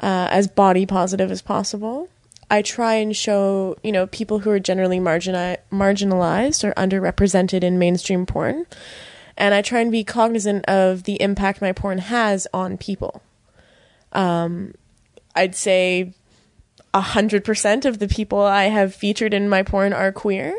[0.01, 2.09] uh, as body positive as possible.
[2.51, 7.79] I try and show, you know, people who are generally margini- marginalized or underrepresented in
[7.79, 8.67] mainstream porn.
[9.37, 13.23] And I try and be cognizant of the impact my porn has on people.
[14.13, 14.75] Um,
[15.37, 16.15] I'd say
[16.95, 20.55] 100% of the people I have featured in my porn are queer.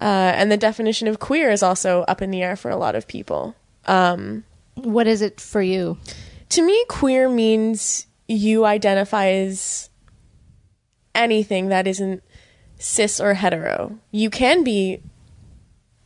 [0.00, 2.94] Uh, and the definition of queer is also up in the air for a lot
[2.94, 3.54] of people.
[3.86, 4.44] Um,
[4.74, 5.98] What is it for you?
[6.50, 9.88] to me, queer means you identify as
[11.14, 12.22] anything that isn't
[12.78, 13.98] cis or hetero.
[14.10, 15.00] You can be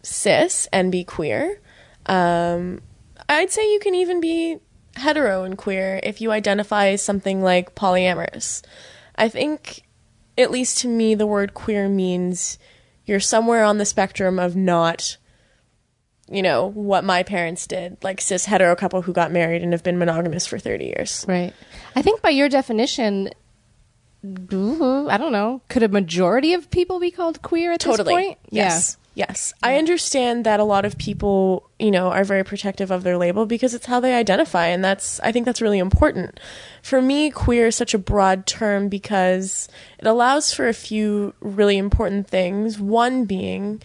[0.03, 1.61] cis and be queer.
[2.07, 2.83] Um,
[3.29, 4.59] I'd say you can even be
[4.95, 8.63] hetero and queer if you identify as something like polyamorous.
[9.17, 9.83] I think,
[10.37, 12.59] at least to me, the word queer means
[13.05, 15.17] you're somewhere on the spectrum of not
[16.29, 19.83] you know, what my parents did, like cis hetero couple who got married and have
[19.83, 21.25] been monogamous for 30 years.
[21.29, 21.53] Right.
[21.95, 23.31] I think by your definition,
[24.25, 25.63] I don't know.
[25.69, 28.15] Could a majority of people be called queer at Totally.
[28.15, 28.39] this point?
[28.51, 28.97] Yes.
[29.17, 29.55] Yes.
[29.63, 33.47] I understand that a lot of people, you know, are very protective of their label
[33.47, 36.39] because it's how they identify and that's I think that's really important.
[36.83, 41.79] For me, queer is such a broad term because it allows for a few really
[41.79, 42.79] important things.
[42.79, 43.81] One being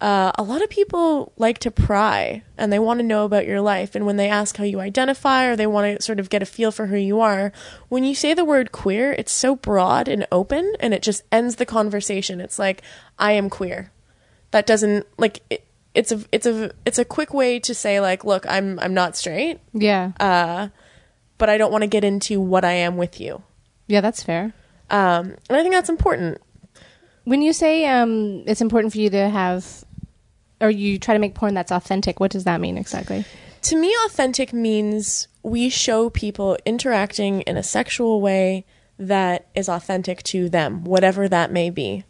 [0.00, 3.62] uh, a lot of people like to pry and they want to know about your
[3.62, 3.94] life.
[3.94, 6.46] And when they ask how you identify or they want to sort of get a
[6.46, 7.52] feel for who you are,
[7.88, 11.56] when you say the word queer, it's so broad and open and it just ends
[11.56, 12.38] the conversation.
[12.38, 12.82] It's like,
[13.18, 13.93] I am queer.
[14.54, 18.24] That doesn't, like, it, it's a it's a it's a quick way to say like
[18.24, 20.10] look i'm i'm not straight Yeah.
[20.18, 20.68] uh
[21.38, 23.42] but i don't want to get into what i am with you
[23.86, 24.54] yeah, that's fair.
[24.90, 26.38] um and i think that's important
[27.24, 29.84] When you say um, it's important for you to have,
[30.60, 33.24] or you try to make porn that's authentic, what does that mean exactly?
[33.62, 38.64] to me, authentic means we show people interacting in a sexual way
[38.98, 42.04] that is authentic to them, whatever that may be.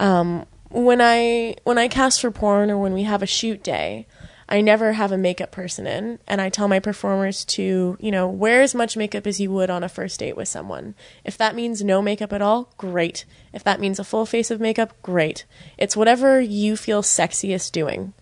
[0.00, 4.06] Um, when I when I cast for porn or when we have a shoot day,
[4.48, 8.26] I never have a makeup person in, and I tell my performers to, you know,
[8.26, 10.94] wear as much makeup as you would on a first date with someone.
[11.22, 13.26] If that means no makeup at all, great.
[13.52, 15.44] If that means a full face of makeup, great.
[15.76, 18.14] It's whatever you feel sexiest doing.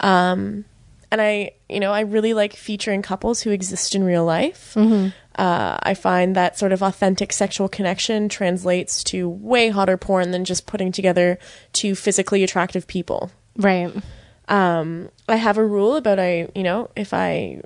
[0.00, 0.66] Um,
[1.10, 4.76] and I, you know, I really like featuring couples who exist in real life.
[5.36, 10.44] Uh, I find that sort of authentic sexual connection translates to way hotter porn than
[10.44, 11.38] just putting together
[11.72, 13.30] two physically attractive people.
[13.56, 13.92] Right.
[14.48, 17.62] Um, I have a rule about I, you know, if I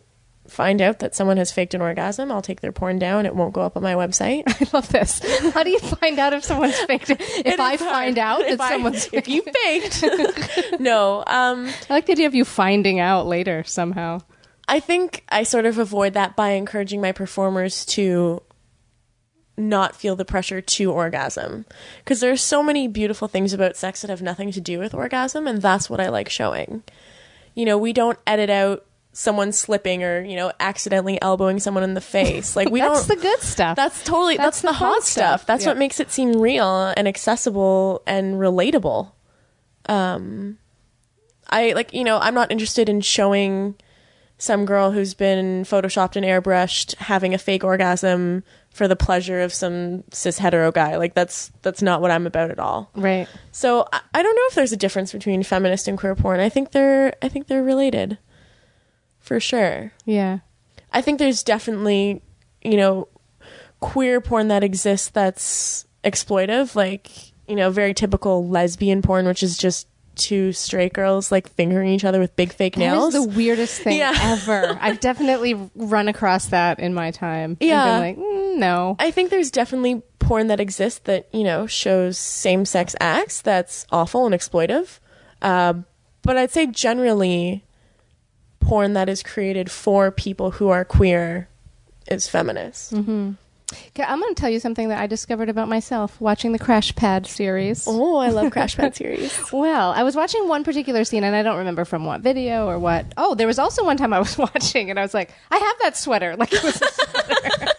[0.47, 3.27] find out that someone has faked an orgasm, I'll take their porn down.
[3.27, 4.45] It won't go up on my website.
[4.49, 5.21] I love this.
[5.53, 7.21] How do you find out if someone's faked it?
[7.21, 7.81] If It I hard.
[7.81, 11.23] find out If that I- someone's if you faked, no.
[11.27, 14.21] Um, I like the idea of you finding out later somehow.
[14.69, 18.43] I think I sort of avoid that by encouraging my performers to
[19.57, 21.65] not feel the pressure to orgasm
[21.99, 25.49] because there's so many beautiful things about sex that have nothing to do with orgasm
[25.49, 26.85] and that's what I like showing.
[27.55, 31.95] You know, we don't edit out someone slipping or, you know, accidentally elbowing someone in
[31.95, 32.55] the face.
[32.55, 33.75] Like we That's don't the good stuff.
[33.75, 35.41] That's totally That's that's, the the, hot stuff.
[35.41, 35.47] stuff.
[35.47, 35.71] That's Yeah.
[35.71, 39.11] what makes it seem real and accessible and relatable.
[39.87, 40.59] Um
[41.51, 43.75] I like, you know, I'm not interested in showing
[44.38, 49.53] some girl who's been photoshopped and airbrushed having a fake orgasm for the pleasure of
[49.53, 50.96] some cis hetero guy.
[50.96, 52.90] Like that's that's not what I'm about at all.
[52.94, 53.29] Right.
[53.51, 56.38] So I, I don't know if there's a difference between feminist and queer porn.
[56.40, 58.18] I think they're I think they're related.
[59.18, 59.92] For sure.
[60.07, 60.38] Yeah.
[60.92, 62.22] I think there's definitely,
[62.62, 63.09] you know,
[63.81, 67.11] queer porn that exists that's exploitive, like,
[67.46, 69.87] you know, very typical lesbian porn, which is just
[70.19, 73.15] two straight girls like fingering each other with big fake That nails.
[73.15, 74.13] the weirdest thing Yeah.
[74.21, 74.77] ever.
[74.81, 77.57] I've definitely run across that in my time.
[77.61, 77.85] and Yeah.
[77.85, 78.97] been like, mm, no.
[78.99, 83.87] I think there's definitely porn that exists that, you know, shows same sex acts that's
[83.91, 84.99] awful and exploitive.
[85.41, 85.75] Uh,
[86.23, 87.65] but I'd say generally,
[88.61, 91.49] porn that is created for people who are queer
[92.11, 92.93] is feminist.
[92.93, 93.35] Okay,
[93.99, 97.27] I'm going to tell you something that I discovered about myself watching the Crash Pad
[97.27, 97.85] series.
[97.87, 99.39] Oh, I love Crash Pad series.
[99.53, 102.79] Well, I was watching one particular scene and I don't remember from what video or
[102.79, 103.07] what.
[103.17, 105.77] Oh, there was also one time I was watching and I was like, I have
[105.83, 106.37] that sweater.
[106.37, 107.73] Like it was a sweater.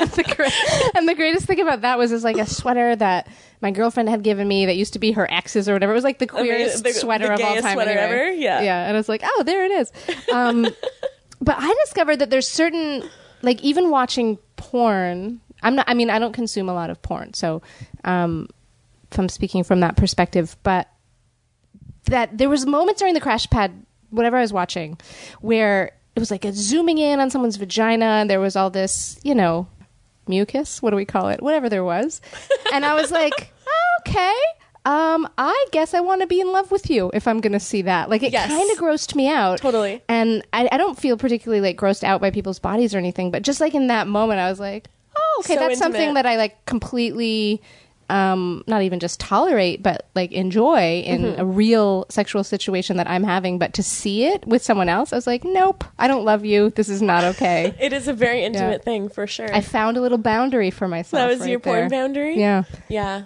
[0.00, 3.28] and, the gra- and the greatest thing about that was it's like a sweater that
[3.60, 5.92] my girlfriend had given me that used to be her ex's or whatever.
[5.92, 7.74] It was like the queerest the- sweater the of all time.
[7.74, 8.02] sweater anyway.
[8.20, 8.30] ever?
[8.32, 8.62] Yeah.
[8.62, 8.86] Yeah.
[8.88, 9.92] And I was like, oh, there it is.
[10.32, 10.66] Um,
[11.40, 13.08] but I discovered that there's certain,
[13.42, 17.34] like even watching porn, I'm not, I mean, I don't consume a lot of porn.
[17.34, 17.62] So,
[18.04, 18.48] um,
[19.16, 20.88] I'm speaking from that perspective, but
[22.04, 23.72] that there was moments during the crash pad,
[24.10, 24.98] whatever I was watching,
[25.40, 29.18] where it was like a zooming in on someone's vagina, and there was all this,
[29.22, 29.68] you know,
[30.26, 30.82] mucus.
[30.82, 31.42] What do we call it?
[31.42, 32.20] Whatever there was,
[32.72, 33.52] and I was like,
[34.00, 34.34] okay.
[34.86, 37.60] Um, I guess I want to be in love with you if I'm going to
[37.60, 38.08] see that.
[38.08, 38.48] Like, it Yes.
[38.48, 39.58] kind of grossed me out.
[39.58, 40.00] Totally.
[40.08, 43.42] And I, I don't feel particularly like grossed out by people's bodies or anything, but
[43.42, 46.36] just like in that moment, I was like, oh, okay, So that's something that I
[46.36, 47.60] like completely,
[48.08, 51.40] um, not even just tolerate, but like enjoy in Mm-hmm.
[51.40, 53.58] a real sexual situation that I'm having.
[53.58, 56.70] But to see it with someone else, I was like, nope, I don't love you.
[56.70, 57.74] This is not okay.
[57.80, 58.84] It is a very intimate Yeah.
[58.84, 59.52] thing for sure.
[59.52, 61.20] I found a little boundary for myself.
[61.20, 61.88] that was right your porn there.
[61.90, 62.38] boundary?
[62.38, 62.62] Yeah.
[62.88, 63.22] Yeah.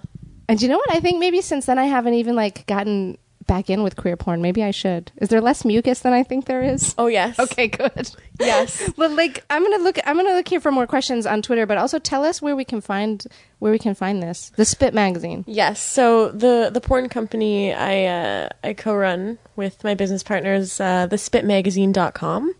[0.50, 0.90] And you know what?
[0.90, 4.42] I think maybe since then I haven't even like gotten back in with queer porn.
[4.42, 5.12] Maybe I should.
[5.18, 6.92] Is there less mucus than I think there is?
[6.98, 7.38] Oh yes.
[7.38, 8.10] Okay, good.
[8.40, 8.92] Yes.
[8.96, 10.00] Well, like I'm gonna look.
[10.04, 12.64] I'm gonna look here for more questions on Twitter, but also tell us where we
[12.64, 13.24] can find
[13.60, 14.50] where we can find this.
[14.56, 15.44] The Spit magazine.
[15.46, 15.80] Yes.
[15.80, 22.54] So the the porn company I uh, I co-run with my business partners, uh, thespitmagazine.com.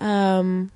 [0.00, 0.72] Um,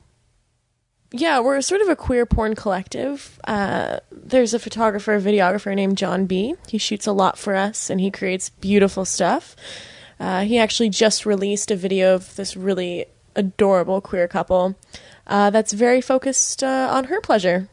[1.10, 3.40] yeah, we're sort of a queer porn collective.
[3.44, 6.54] Uh, there's a photographer, a videographer named John B.
[6.68, 9.56] He shoots a lot for us, and he creates beautiful stuff.
[10.20, 14.76] Uh, he actually just released a video of this really adorable queer couple
[15.26, 17.68] uh, that's very focused uh, on her pleasure.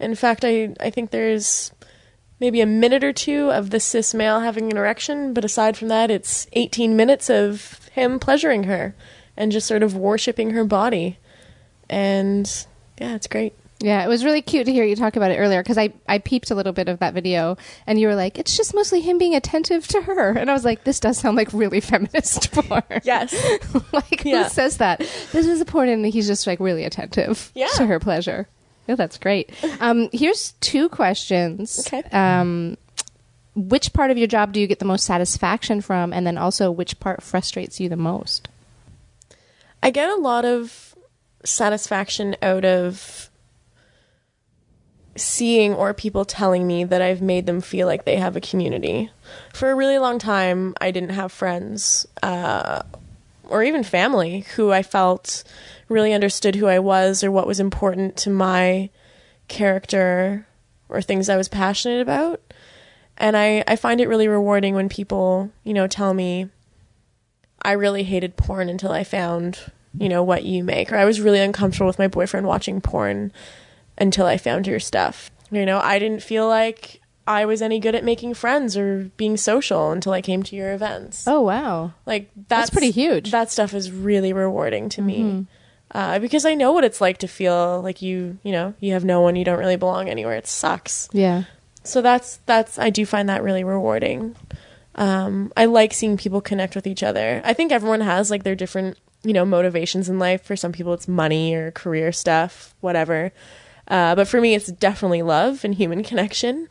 [0.00, 1.70] In fact, I I think there's
[2.40, 5.86] maybe a minute or two of the cis male having an erection, but aside from
[5.88, 8.96] that, it's 18 minutes of him pleasuring her
[9.36, 11.18] and just sort of worshipping her body.
[11.88, 12.66] And
[13.02, 13.54] yeah, it's great.
[13.80, 16.18] Yeah, it was really cute to hear you talk about it earlier because I, I
[16.18, 19.18] peeped a little bit of that video and you were like, it's just mostly him
[19.18, 20.30] being attentive to her.
[20.38, 22.82] And I was like, this does sound like really feminist porn.
[23.02, 23.34] Yes.
[23.92, 24.44] like, Yeah.
[24.44, 25.00] who says that?
[25.32, 27.66] This is a porn and he's just like really attentive Yeah.
[27.74, 28.46] to her pleasure.
[28.88, 29.50] Oh, that's great.
[29.80, 31.84] Um, here's two questions.
[31.84, 32.08] Okay.
[32.12, 32.76] Um,
[33.56, 36.12] which part of your job do you get the most satisfaction from?
[36.12, 38.48] And then also, which part frustrates you the most?
[39.82, 40.91] I get a lot of
[41.44, 43.30] satisfaction out of
[45.16, 49.10] seeing or people telling me that I've made them feel like they have a community.
[49.52, 52.82] For a really long time, I didn't have friends uh,
[53.48, 55.44] or even family who I felt
[55.88, 58.88] really understood who I was or what was important to my
[59.48, 60.46] character
[60.88, 62.40] or things I was passionate about.
[63.18, 66.48] And I, I find it really rewarding when people, you know, tell me,
[67.60, 70.92] I really hated porn until I found, you know, what you make.
[70.92, 73.32] Or I was really uncomfortable with my boyfriend watching porn
[73.98, 75.30] until I found your stuff.
[75.50, 79.36] You know, I didn't feel like I was any good at making friends or being
[79.36, 81.24] social until I came to your events.
[81.28, 81.92] Oh, wow.
[82.06, 83.30] Like that's, That's pretty huge.
[83.30, 85.46] That stuff is really rewarding to me.
[85.94, 89.04] Uh, because I know what it's like to feel like you, you know, you have
[89.04, 90.36] no one, you don't really belong anywhere.
[90.36, 91.44] It sucks Yeah.
[91.84, 94.34] so that's that's I do find that really rewarding.
[94.94, 97.42] Um, I like seeing people connect with each other.
[97.44, 100.42] I think everyone has like their different you know motivations in life.
[100.42, 103.32] For some people, it's money or career stuff, whatever.
[103.88, 106.68] Uh, but for me, it's definitely love and human connection.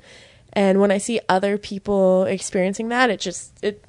[0.53, 3.83] And when I see other people experiencing that, it just it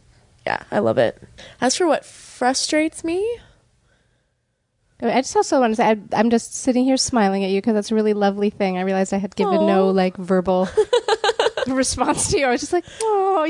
[0.46, 1.22] yeah, I love it.
[1.60, 3.38] As for what frustrates me,
[5.00, 7.74] I just also want to say I, I'm just sitting here smiling at you because
[7.74, 8.78] that's a really lovely thing.
[8.78, 10.68] I realized I had given no like verbal
[11.66, 12.46] response to you.
[12.46, 13.44] I was just like, oh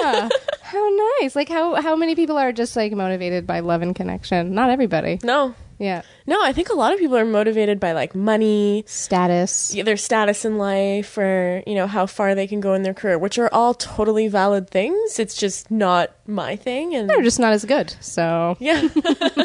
[0.00, 0.28] yeah,
[0.64, 0.88] how
[1.20, 1.36] nice.
[1.36, 4.54] Like how how many people are just like motivated by love and connection?
[4.54, 5.18] Not everybody.
[5.22, 6.02] no, Yeah.
[6.26, 9.76] No, I think a lot of people are motivated by like money, Status.
[9.84, 13.18] their status in life, or you know how far they can go in their career,
[13.18, 15.18] which are all totally valid things.
[15.18, 17.94] It's just not my thing, and They're just not as good.
[18.00, 18.88] So, yeah,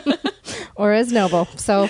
[0.76, 1.46] or as noble.
[1.58, 1.88] So,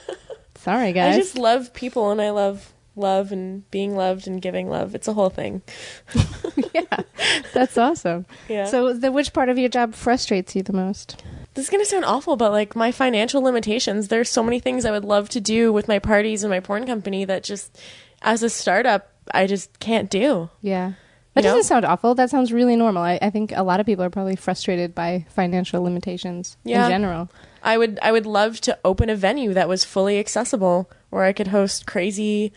[0.56, 1.16] sorry, guys.
[1.16, 4.94] I just love people, and I love love and being loved and giving love.
[4.94, 5.62] It's a whole thing.
[6.74, 7.00] yeah.
[7.52, 8.26] That's awesome.
[8.48, 8.66] Yeah.
[8.66, 11.22] So, the which part of your job frustrates you the most?
[11.54, 14.86] this is going to sound awful, but like my financial limitations, there's so many things
[14.86, 17.78] I would love to do with my parties and my porn company that just
[18.22, 20.48] as a startup, I just can't do.
[20.62, 20.92] Yeah.
[21.34, 22.14] That You doesn't sound awful.
[22.14, 23.02] That sounds really normal.
[23.02, 26.86] I, I think a lot of people are probably frustrated by financial limitations Yeah.
[26.86, 27.30] in general.
[27.62, 31.32] I would I would love to open a venue that was fully accessible where I
[31.32, 32.52] could host crazy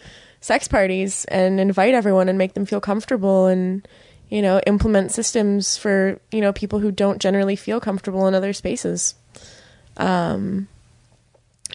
[0.45, 3.87] sex parties and invite everyone and make them feel comfortable and
[4.29, 8.53] you know implement systems for you know people who don't generally feel comfortable in other
[8.53, 9.15] spaces.
[9.97, 10.67] Um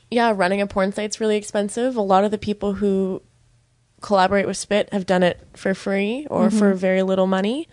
[0.08, 1.96] yeah, running a porn site's really expensive.
[1.96, 3.22] A lot of the people who
[4.00, 7.68] collaborate with Spit have done it for free or for very little money.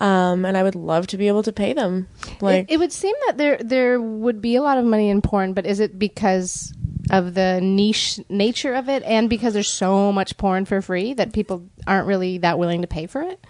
[0.00, 2.06] Um, and I would love to be able to pay them.
[2.40, 5.20] Like it, it would seem that there there would be a lot of money in
[5.20, 6.72] porn, but is it because
[7.10, 11.32] of the niche nature of it and because there's so much porn for free that
[11.32, 13.44] people aren't really that willing to pay for it?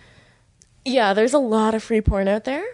[0.84, 2.64] Yeah, there's a lot of free porn out there.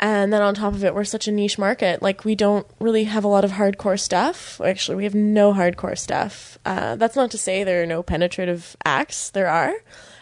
[0.00, 2.02] And then on top of it, we're such a niche market.
[2.02, 4.60] Like, we don't really have a lot of hardcore stuff.
[4.60, 6.56] Actually, we have no hardcore stuff.
[6.64, 9.30] Uh, that's not to say there are no penetrative acts.
[9.30, 9.74] There are.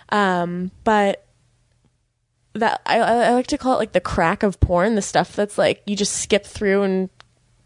[0.09, 1.27] Um, but
[2.55, 5.59] that I, I like to call it like the crack of porn, the stuff that's
[5.59, 7.11] like you just skip through and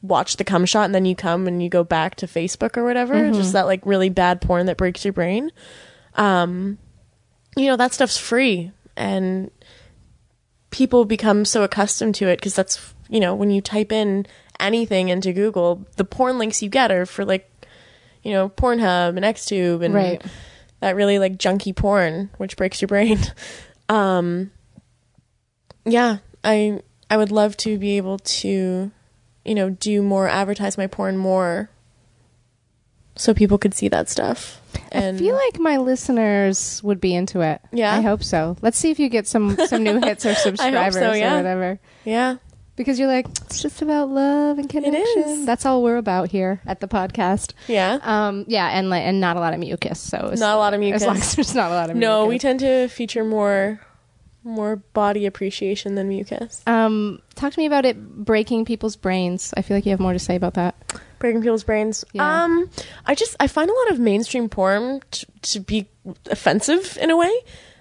[0.02, 2.84] watch the cum shot and then you come and you go back to Facebook or
[2.84, 3.30] whatever.
[3.30, 5.50] Just that like really bad porn that breaks your brain.
[6.14, 6.78] Um,
[7.56, 9.50] you know, that stuff's free and
[10.70, 14.26] people become so accustomed to it because that's you know when you type in
[14.58, 17.50] anything into Google, the porn links you get are for like
[18.22, 20.22] you know Pornhub and XTube and Right.
[20.80, 23.18] that really like junky porn, which breaks your brain.
[23.88, 24.52] Um,
[25.84, 26.80] yeah, I
[27.10, 28.92] I would love to be able to
[29.44, 31.70] you know do more, advertise my porn more,
[33.16, 34.60] so people could see that stuff.
[34.92, 37.60] And I feel like my listeners would be into it.
[37.72, 37.94] Yeah?
[37.94, 38.56] I hope so.
[38.62, 41.34] Let's see if you get some some new hits or subscribers yeah.
[41.34, 41.80] or whatever.
[42.04, 42.36] yeah,
[42.76, 45.22] Because you're like, it's just about love and connection.
[45.22, 45.46] is.
[45.46, 47.52] That's all we're about here at the podcast.
[47.68, 47.98] yeah.
[48.02, 50.00] Um, yeah, and like, and not a lot of mucus.
[50.00, 52.38] So Not a lot of As long as there's not a lot of No, we
[52.38, 53.80] tend to feature more
[54.44, 56.62] more body appreciation than mucus.
[56.66, 59.52] um, talk to me about it breaking people's brains.
[59.56, 60.74] I feel like you have more to say about that.
[61.18, 62.04] Breaking people's brains.
[62.12, 62.44] Yeah.
[62.44, 62.70] Um,
[63.06, 65.88] I just I find a lot of mainstream porn t- to be
[66.30, 67.32] offensive in a way.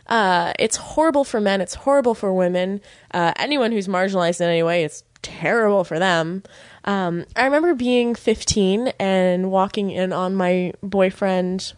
[0.08, 1.62] Uh, it's horrible for men.
[1.62, 2.82] It's horrible for women.
[3.12, 6.44] Uh, anyone who's marginalized in any way, it's terrible for them.
[6.86, 11.74] Um, I remember being 15 and walking in on my boyfriend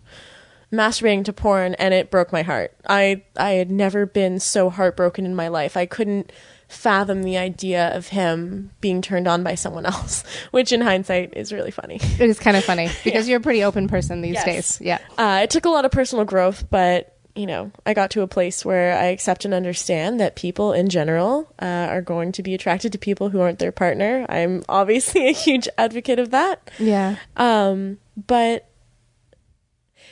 [0.71, 2.75] masturbating to porn and it broke my heart.
[2.87, 5.75] I I had never been so heartbroken in my life.
[5.77, 6.31] I couldn't
[6.67, 11.51] fathom the idea of him being turned on by someone else, which in hindsight is
[11.51, 11.95] really funny.
[12.01, 14.45] It is kind of funny because you're a pretty open person these Yes.
[14.45, 14.79] days.
[14.81, 14.99] Yeah.
[15.17, 18.27] Uh, it took a lot of personal growth, but you know, I got to a
[18.27, 22.53] place where I accept and understand that people in general uh, are going to be
[22.53, 24.25] attracted to people who aren't their partner.
[24.27, 26.69] I'm obviously a huge advocate of that.
[26.77, 27.15] Yeah.
[27.37, 28.67] Um, but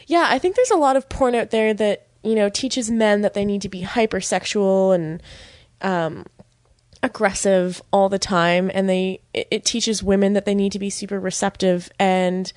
[0.09, 3.21] yeah, I think there's a lot of porn out there that you know teaches men
[3.21, 5.21] that they need to be hypersexual and
[5.81, 6.25] um,
[7.03, 10.89] aggressive all the time, and they it, it teaches women that they need to be
[10.89, 12.51] super receptive and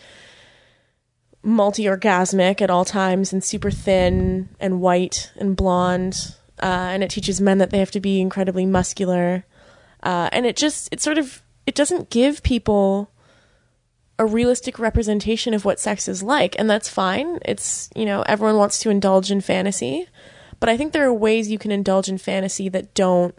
[1.43, 6.35] multi-orgasmic at all times and super thin and white and blonde.
[6.59, 9.45] Uh, and it teaches men that they have to be incredibly muscular.
[10.03, 13.11] Uh, and it just it sort of it doesn't give people
[14.19, 18.57] a realistic representation of what sex is like and that's fine it's you know everyone
[18.57, 20.07] wants to indulge in fantasy
[20.61, 23.35] but i think there are ways you can indulge in fantasy that don't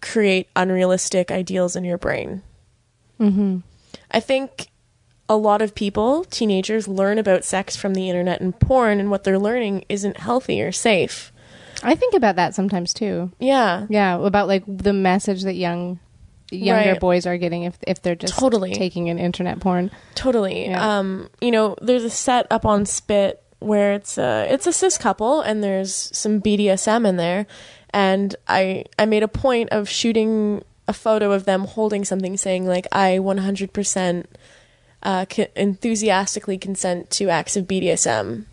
[0.00, 2.42] create unrealistic ideals in your brain
[3.18, 3.58] mm-hmm.
[4.10, 4.68] i think
[5.28, 9.24] a lot of people teenagers learn about sex from the internet and porn and what
[9.24, 11.32] they're learning isn't healthy or safe
[11.82, 13.30] I think about that sometimes too.
[13.38, 16.00] yeah Yeah, about like the message that young
[16.50, 17.00] younger Right.
[17.00, 18.74] boys are getting if if they're just Totally.
[18.74, 19.90] taking in internet porn.
[20.14, 20.66] Totally.
[20.66, 20.98] Yeah.
[20.98, 24.98] Um, you know, there's a set up on Spit where it's a it's a cis
[24.98, 27.46] couple and there's some BDSM in there,
[27.90, 32.66] and I I made a point of shooting a photo of them holding something saying
[32.66, 34.24] like I 100%
[35.02, 38.44] uh, co- enthusiastically consent to acts of BDSM.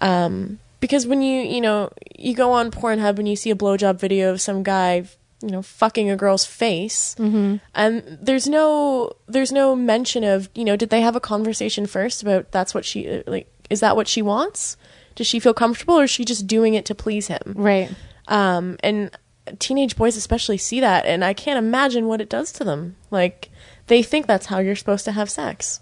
[0.00, 3.98] Um, because when you you know you go on Pornhub and you see a blowjob
[3.98, 5.04] video of some guy
[5.42, 7.56] you know fucking a girl's face mm-hmm.
[7.74, 12.22] and there's no there's no mention of you know did they have a conversation first
[12.22, 14.76] about that's what she like is that what she wants
[15.14, 17.94] does she feel comfortable or is she just doing it to please him Right.
[18.28, 19.10] um and
[19.58, 23.50] teenage boys especially see that and i can't imagine what it does to them like
[23.88, 25.80] they think that's how you're supposed to have sex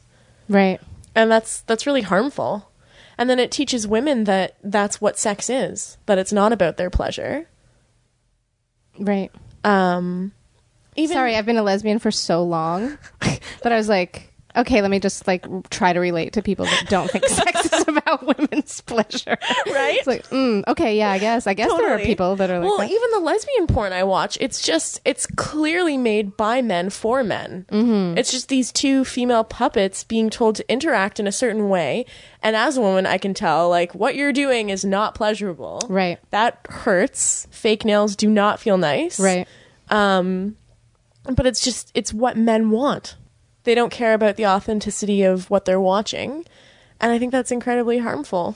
[0.49, 0.81] Right.
[1.15, 2.71] and that's that's really harmful
[3.17, 6.91] and then it teaches women that that's what sex is that it's not about their
[6.91, 7.47] pleasure
[8.99, 9.33] Right.
[9.65, 10.33] Um
[10.97, 12.99] even Sorry, I've been a lesbian for so long
[13.63, 16.87] but I was like, okay, let me just like try to relate to people that
[16.89, 19.37] don't think sex is about women's pleasure.
[19.67, 19.97] Right?
[19.99, 21.47] It's like, mm, okay, yeah, I guess.
[21.47, 22.91] I guess there are people that are like, well that.
[22.91, 27.67] even the lesbian porn i watch it's just it's clearly made by men for men
[27.71, 28.17] mm-hmm.
[28.19, 32.05] it's just these two female puppets being told to interact in a certain way
[32.43, 36.19] and as a woman i can tell like what you're doing is not pleasurable Right.
[36.31, 39.47] that hurts fake nails do not feel nice right.
[39.89, 40.57] um
[41.25, 43.17] but it's just it's what men want
[43.65, 46.45] they don't care about the authenticity of what they're watching
[47.01, 48.55] and i think that's incredibly harmful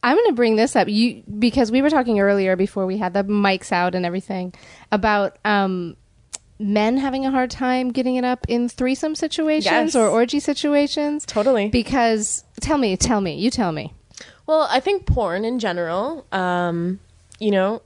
[0.00, 3.14] I'm going to bring this up you because we were talking earlier before we had
[3.14, 4.54] the mics out and everything
[4.92, 5.96] about um,
[6.60, 9.96] men having a hard time getting it up in threesome situations Yes.
[9.96, 11.26] or orgy situations.
[11.26, 13.92] totally Because tell me, tell me, you tell me.
[14.46, 17.00] Well, I think porn in general, um,
[17.40, 17.82] you know,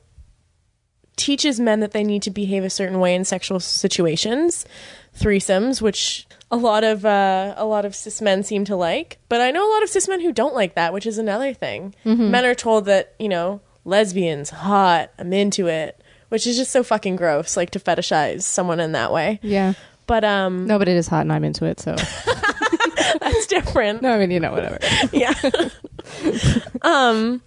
[1.17, 4.67] teaches men that they need to behave a certain way in sexual situations,
[5.19, 9.19] threesomes, which a lot of uh, a lot of cis men seem to like.
[9.29, 11.53] But I know a lot of cis men who don't like that, which is another
[11.55, 11.95] thing.
[12.05, 16.83] Men are told that you know lesbians hot, I'm into it, which is just so
[16.83, 17.57] fucking gross.
[17.57, 19.41] Like to fetishize someone in that way.
[19.43, 19.73] Yeah.
[20.07, 21.97] But um, No, but it is hot and I'm into it, so.
[23.21, 24.03] that's different.
[24.03, 24.79] no, I mean, you know, whatever.
[25.12, 25.35] Yeah.
[26.83, 27.43] um,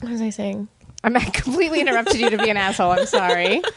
[0.00, 0.68] what was I saying?
[1.04, 2.92] I'm I completely interrupted you to be an asshole.
[2.92, 3.62] I'm sorry.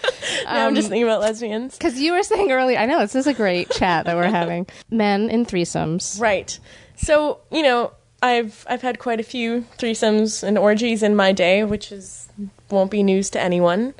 [0.46, 1.78] No, I'm just thinking about lesbians.
[1.78, 4.66] Because you were saying earlier, I know this is a great chat that we're having.
[4.90, 6.22] Men in threesomes.
[6.22, 6.58] Right.
[6.96, 11.64] So, you know, I've I've had quite a few threesomes and orgies in my day,
[11.64, 12.30] which is
[12.70, 13.94] won't be news to anyone.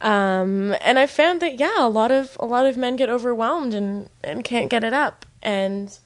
[0.00, 3.72] Um, and I found that yeah, a lot of a lot of men get overwhelmed
[3.74, 5.24] and and can't get it up.
[5.42, 5.96] And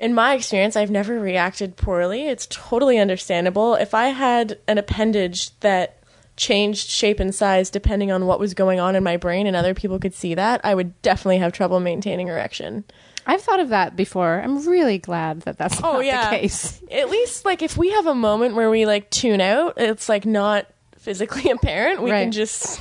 [0.00, 2.26] in my experience, I've never reacted poorly.
[2.26, 3.74] It's totally understandable.
[3.74, 5.98] If I had an appendage that
[6.36, 9.74] changed shape and size depending on what was going on in my brain and other
[9.74, 12.84] people could see that, I would definitely have trouble maintaining erection.
[13.26, 14.40] I've thought of that before.
[14.40, 16.30] I'm really glad that that's Oh not yeah.
[16.30, 16.82] the case.
[16.90, 20.24] At least like if we have a moment where we like tune out, it's like
[20.24, 22.02] not physically apparent.
[22.02, 22.22] We Right.
[22.22, 22.80] can just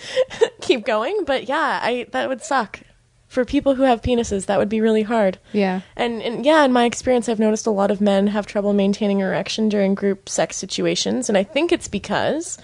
[0.60, 1.24] keep going.
[1.24, 2.80] But yeah, I that would suck.
[3.28, 5.38] For people who have penises, that would be really hard.
[5.52, 5.82] Yeah.
[5.96, 9.20] And, and yeah, in my experience, I've noticed a lot of men have trouble maintaining
[9.20, 12.58] erection during group sex situations, and I think it's because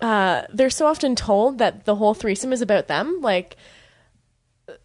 [0.00, 3.20] uh, they're so often told that the whole threesome is about them.
[3.20, 3.56] Like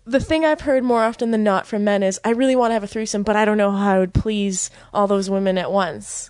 [0.06, 2.74] the thing I've heard more often than not from men is, "I really want to
[2.74, 5.72] have a threesome, but I don't know how I would please all those women at
[5.72, 6.30] once."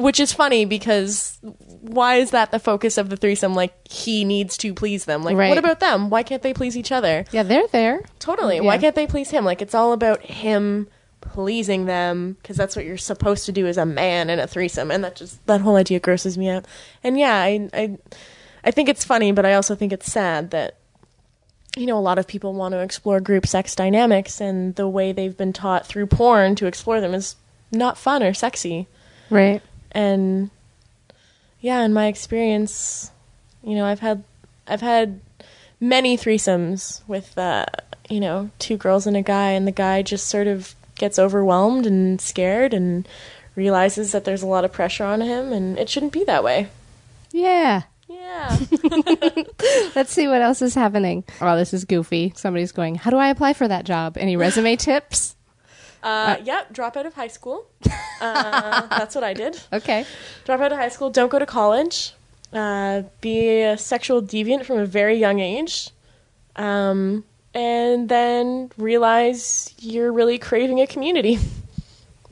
[0.00, 1.38] Which is funny because
[1.80, 3.54] why is that the focus of the threesome?
[3.54, 5.22] Like he needs to please them.
[5.22, 5.48] Like Right.
[5.50, 6.08] what about them?
[6.10, 7.24] Why can't they please each other?
[7.32, 8.02] Yeah, they're there.
[8.18, 8.60] Totally.
[8.60, 9.44] Why can't they please him?
[9.44, 10.88] Like it's all about him
[11.20, 14.90] pleasing them because that's what you're supposed to do as a man in a threesome,
[14.90, 16.64] and that just that whole idea grosses me out.
[17.04, 17.98] And yeah, I I
[18.64, 20.76] I think it's funny, but I also think it's sad that
[21.76, 25.12] you know a lot of people want to explore group sex dynamics, and the way
[25.12, 27.36] they've been taught through porn to explore them is
[27.70, 28.88] not fun or sexy.
[29.28, 29.62] Right.
[29.92, 30.50] And
[31.60, 33.10] yeah, in my experience,
[33.62, 34.24] you know, I've had
[34.66, 35.20] I've had
[35.80, 37.66] many threesomes with uh,
[38.08, 41.86] you know, two girls and a guy and the guy just sort of gets overwhelmed
[41.86, 43.08] and scared and
[43.54, 46.68] realizes that there's a lot of pressure on him and it shouldn't be that way.
[47.30, 47.82] Yeah.
[48.08, 48.58] Yeah.
[49.94, 51.24] Let's see what else is happening.
[51.40, 52.32] Oh, this is goofy.
[52.36, 54.16] Somebody's going, How do I apply for that job?
[54.18, 55.36] Any resume tips?
[56.02, 57.66] Uh, yep, drop out of high school.
[58.22, 59.58] Uh, that's what I did.
[59.72, 60.04] Okay.
[60.44, 62.12] Drop out of high school, don't go to college,
[62.52, 65.88] uh, be a sexual deviant from a very young age,
[66.56, 67.24] um,
[67.54, 71.38] and then realize you're really craving a community,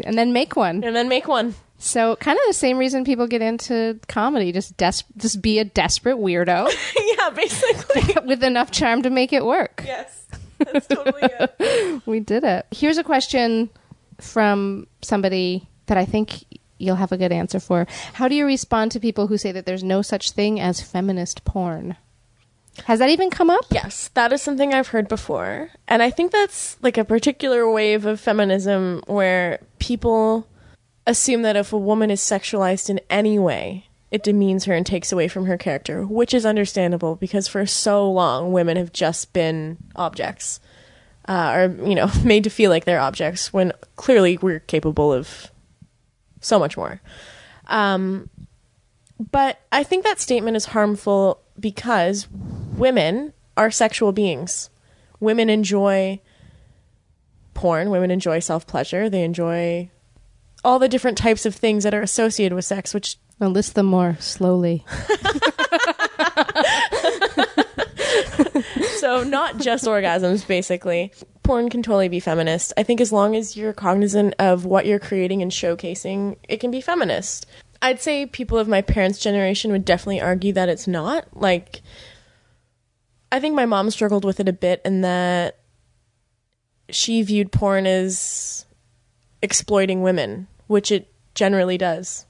[0.04, 0.84] And then make one.
[0.84, 1.54] and then make one.
[1.78, 4.52] So, kind of the same reason people get into comedy.
[4.52, 6.68] Just des- just be a desperate weirdo
[7.16, 8.14] yeah, basically.
[8.26, 9.84] with enough charm to make it work.
[9.86, 10.26] yes,
[10.72, 12.02] that's totally it.
[12.06, 12.66] We did it.
[12.70, 13.70] Here's a question
[14.20, 16.44] from somebody that I think
[16.78, 17.86] you'll have a good answer for.
[18.14, 21.44] How do you respond to people who say that there's no such thing as feminist
[21.44, 21.96] porn?
[22.84, 23.64] Has that even come up?
[23.70, 25.70] Yes, that is something I've heard before.
[25.88, 30.46] And I think that's like a particular wave of feminism where people
[31.06, 35.12] assume that if a woman is sexualized in any way, it demeans her and takes
[35.12, 39.76] away from her character, which is understandable because for so long women have just been
[39.96, 40.60] objects,
[41.28, 45.50] uh, or you know, made to feel like they're objects when clearly we're capable of
[46.40, 47.00] so much more.
[47.66, 48.30] Um,
[49.30, 54.70] but I think that statement is harmful because women are sexual beings.
[55.20, 56.20] Women enjoy
[57.54, 59.90] porn, women enjoy self pleasure, they enjoy
[60.64, 63.86] all the different types of things that are associated with sex, which I'll list them
[63.86, 64.84] more slowly.
[68.96, 71.12] so not just orgasms basically.
[71.42, 72.72] Porn can totally be feminist.
[72.76, 76.70] I think as long as you're cognizant of what you're creating and showcasing it can
[76.70, 77.46] be feminist.
[77.80, 81.28] I'd say people of my parents generation would definitely argue that it's not.
[81.36, 81.82] Like
[83.30, 85.58] i think my mom struggled with it a bit in that
[86.90, 88.66] she viewed porn as
[89.42, 92.26] exploiting women which it generally does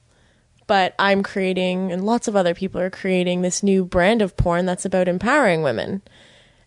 [0.69, 4.67] but I'm creating, and lots of other people are creating this new brand of porn
[4.67, 6.03] that's about empowering women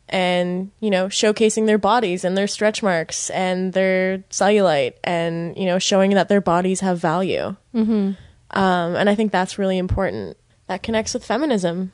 [0.08, 5.66] and, you know, showcasing their bodies and their stretch marks and their cellulite and, you
[5.66, 7.54] know, showing that their bodies have value.
[7.72, 8.14] Mm-hmm.
[8.50, 10.36] Um, and I think that's really important.
[10.66, 11.92] That connects with feminism.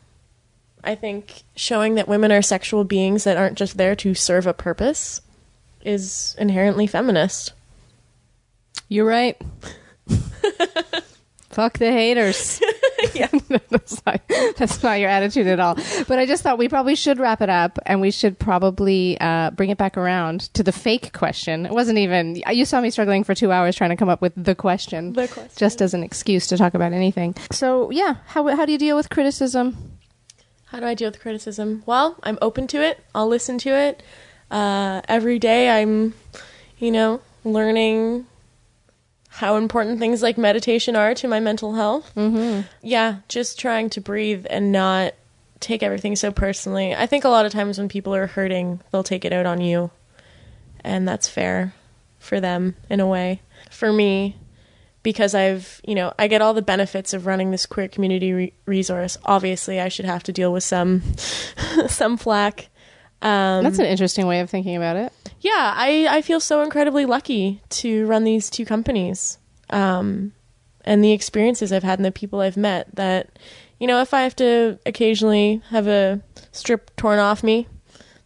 [0.82, 4.54] I think showing that women are sexual beings that aren't just there to serve a
[4.54, 5.20] purpose
[5.84, 7.52] is inherently feminist.
[8.88, 9.38] You're right.
[11.59, 12.61] Fuck the haters.
[13.14, 13.28] Yeah.
[13.70, 14.20] that's, not,
[14.56, 15.76] that's not your attitude at all.
[16.06, 19.50] But I just thought we probably should wrap it up and we should probably uh,
[19.52, 21.64] bring it back around to the fake question.
[21.64, 24.32] It wasn't even, you saw me struggling for two hours trying to come up with
[24.36, 25.12] the question.
[25.12, 25.50] The question.
[25.56, 27.34] Just as an excuse to talk about anything.
[27.50, 29.76] So, yeah, how, how do you deal with criticism?
[30.66, 31.84] How do I deal with criticism?
[31.86, 32.98] Well, I'm open to it.
[33.14, 34.02] I'll listen to it.
[34.50, 36.14] Uh, every day I'm,
[36.78, 38.26] you know, learning
[39.39, 42.12] how important things like meditation are to my mental health.
[42.16, 42.62] Mm-hmm.
[42.82, 45.14] Yeah, just trying to breathe and not
[45.61, 46.93] take everything so personally.
[46.93, 49.61] I think a lot of times when people are hurting, they'll take it out on
[49.61, 49.93] you.
[50.80, 51.72] And that's fair
[52.18, 53.41] for them in a way.
[53.70, 54.34] For me,
[55.05, 58.53] because I've, you know, I get all the benefits of running this queer community re-
[58.66, 59.18] resource.
[59.24, 61.03] Obviously, I should have to deal with some
[61.86, 62.70] some flack.
[63.20, 65.12] Um, That's an interesting way of thinking about it.
[65.40, 69.38] yeah, I, I feel so incredibly lucky to run these two companies.
[69.70, 70.32] Um,
[70.84, 73.38] and the experiences I've had and the people I've met that,
[73.78, 76.20] you know, if I have to occasionally have a
[76.52, 77.66] strip torn off me,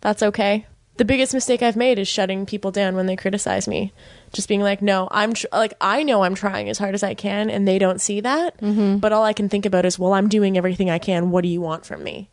[0.01, 0.67] that's okay.
[0.99, 3.93] The biggest mistake I've made is shutting people down when they criticize me.
[4.33, 7.15] Just being like, no, I'm tr- like, I know I'm trying as hard as I
[7.15, 8.57] can and they don't see that.
[9.01, 11.31] But all I can think about is, well, I'm doing everything I can.
[11.31, 12.29] What do you want from me?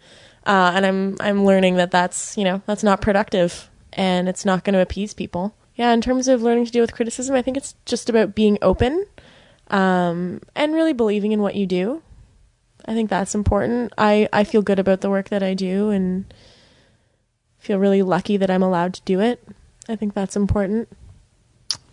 [0.49, 4.63] Uh, and I'm I'm learning that that's you know that's not productive and it's not
[4.63, 5.53] going to appease people.
[5.75, 8.57] Yeah, in terms of learning to deal with criticism, I think it's just about being
[8.61, 9.05] open
[9.69, 12.01] um, and really believing in what you do.
[12.85, 13.93] I think that's important.
[13.95, 16.25] I I feel good about the work that I do and
[17.59, 19.47] feel really lucky that I'm allowed to do it.
[19.87, 20.89] I think that's important.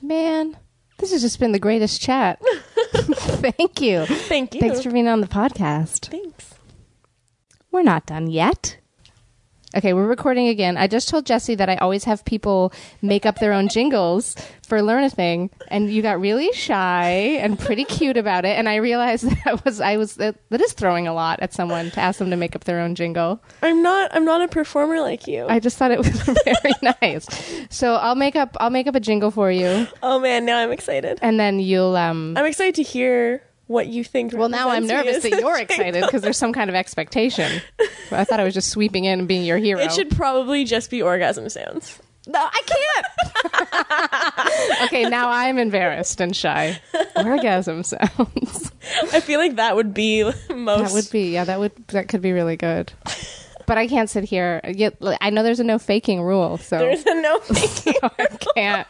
[0.00, 0.56] Man,
[0.96, 2.40] this has just been the greatest chat.
[2.94, 4.06] Thank you.
[4.06, 4.60] Thank you.
[4.60, 6.08] Thanks for being on the podcast.
[6.08, 6.55] Thanks.
[7.70, 8.78] We're not done yet.
[9.76, 10.78] Okay, we're recording again.
[10.78, 14.34] I just told Jesse that I always have people make up their own jingles
[14.66, 17.10] for Learn a Thing, and you got really shy
[17.40, 18.56] and pretty cute about it.
[18.56, 21.90] And I realized that was I was that, that is throwing a lot at someone
[21.90, 23.42] to ask them to make up their own jingle.
[23.60, 25.44] I'm not I'm not a performer like you.
[25.46, 26.08] I just thought it was
[26.44, 27.26] very nice.
[27.68, 30.72] So I'll make up I'll make up a jingle for you, oh man, now I'm
[30.72, 31.18] excited.
[31.20, 32.34] and then you'll um.
[32.38, 34.32] I'm excited to hear what you think.
[34.32, 37.60] Well, now I'm nervous that you're excited because there's some kind of expectation.
[38.10, 39.80] I thought I was just sweeping in and being your hero.
[39.80, 42.00] It should probably just be orgasm sounds.
[42.28, 44.82] No, I can't.
[44.84, 46.80] okay, now I'm embarrassed and shy.
[47.14, 48.72] Orgasm sounds.
[49.12, 50.48] I feel like that would be most.
[50.48, 51.44] That would be yeah.
[51.44, 52.92] That would that could be really good.
[53.66, 54.60] But I can't sit here.
[54.64, 57.94] I know there's a no faking rule, so There's a no thinking.
[58.02, 58.88] I can't.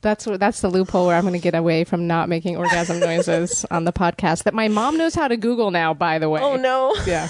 [0.00, 3.64] That's that's the loophole where I'm going to get away from not making orgasm noises
[3.70, 4.44] on the podcast.
[4.44, 5.92] That my mom knows how to Google now.
[5.94, 6.40] By the way.
[6.40, 6.94] oh no.
[7.06, 7.28] Yeah.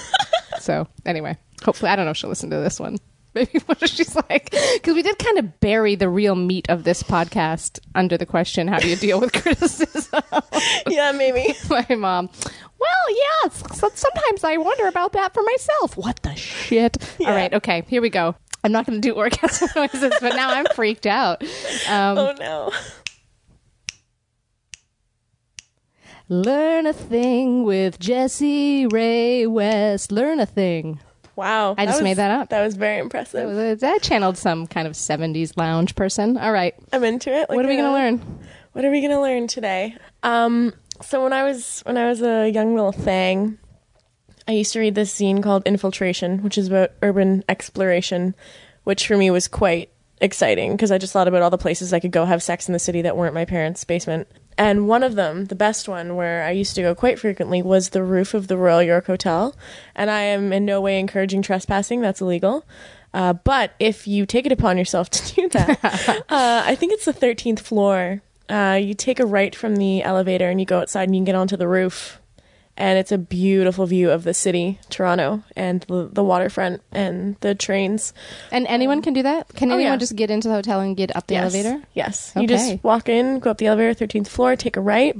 [0.61, 2.99] So anyway, hopefully I don't know if she'll listen to this one.
[3.35, 6.85] Maybe what if she's like because we did kind of bury the real meat of
[6.85, 10.23] this podcast under the question: How do you deal with criticism?
[10.89, 11.55] Yeah, maybe.
[11.71, 12.31] My mom.
[12.81, 13.63] Well, yes.
[13.79, 15.97] So sometimes I wonder about that for myself.
[15.97, 16.97] What the shit?
[17.21, 17.53] All right.
[17.53, 17.85] Okay.
[17.89, 18.35] Here we go.
[18.65, 21.43] I'm not going to do orgasm noises, but now I'm freaked out.
[21.89, 22.73] Um, Oh no.
[26.31, 30.13] Learn a thing with Jesse Rae West.
[30.13, 31.01] Learn a thing.
[31.37, 31.75] Wow.
[31.79, 32.51] I just was- made that up.
[32.51, 33.49] That was very That impressive.
[33.51, 36.37] was- I channeled some kind of 70s lounge person.
[36.37, 36.75] All right.
[36.93, 37.49] I'm into it.
[37.49, 38.39] What are we going to learn?
[38.73, 39.97] What are we going to learn today?
[40.23, 43.57] Um, So when I was when I was a young little thing,
[44.49, 48.35] I used to read this zine called Infiltration, which is about urban exploration,
[48.85, 49.91] which for me was quite
[50.23, 52.73] exciting because I just thought about all the places I could go have sex in
[52.73, 54.27] the city that weren't my parents' basement.
[54.57, 57.91] And one of them, the best one, where I used to go quite frequently, was
[57.91, 59.55] the roof of the Royal York Hotel.
[59.95, 62.65] And I am in no way encouraging trespassing; that's illegal.
[63.13, 65.85] Uh, but if you take it upon yourself to do that,
[66.29, 68.23] uh, I think it's the 13th floor.
[68.49, 71.27] Uh, you take a right from the elevator and you go outside and you can
[71.27, 72.19] get onto the roof.
[72.81, 77.57] And it's a beautiful view of the city, Toronto, and the, the waterfront and the
[77.57, 78.13] trains.
[78.53, 79.49] And anyone can do that?
[79.57, 79.97] Can Oh, anyone yeah.
[79.99, 81.43] just get into the hotel and get up the Yes.
[81.55, 81.83] elevator?
[81.95, 82.33] Yes.
[82.37, 85.17] You just walk in, go up the elevator, 13th floor, take a right,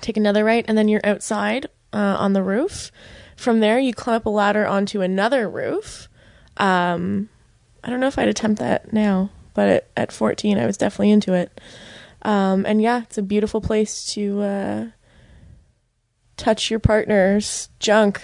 [0.00, 2.92] take another right, and then you're outside uh, on the roof.
[3.34, 6.08] From there, you climb up a ladder onto another roof.
[6.58, 7.28] Um,
[7.82, 11.10] I don't know if I'd attempt that now, but at, at 14, I was definitely
[11.10, 11.60] into it.
[12.22, 14.84] Um, and yeah, it's a beautiful place to uh,
[16.38, 18.22] touch your partner's junk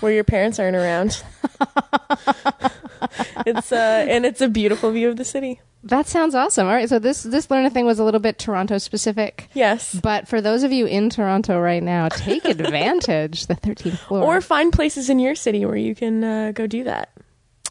[0.00, 1.22] where your parents aren't around.
[3.46, 5.60] it's uh, and it's a beautiful view of the city.
[5.84, 6.68] That sounds awesome.
[6.68, 9.48] All right, so this this learner thing was a little bit Toronto specific.
[9.54, 9.94] Yes.
[9.94, 13.46] But for those of you in Toronto right now, take advantage.
[13.46, 14.22] the 13th floor.
[14.22, 17.10] Or find places in your city where you can uh, go do that.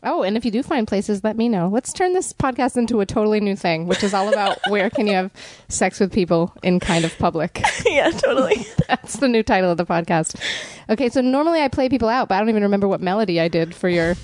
[0.03, 1.67] Oh, and if you do find places, let me know.
[1.67, 5.05] Let's turn this podcast into a totally new thing, which is all about where can
[5.05, 5.31] you have
[5.69, 7.61] sex with people in kind of public.
[7.85, 8.65] yeah, totally.
[8.87, 10.41] That's the new title of the podcast.
[10.89, 13.47] Okay, so normally I play people out, but I don't even remember what melody I
[13.47, 14.15] did for your.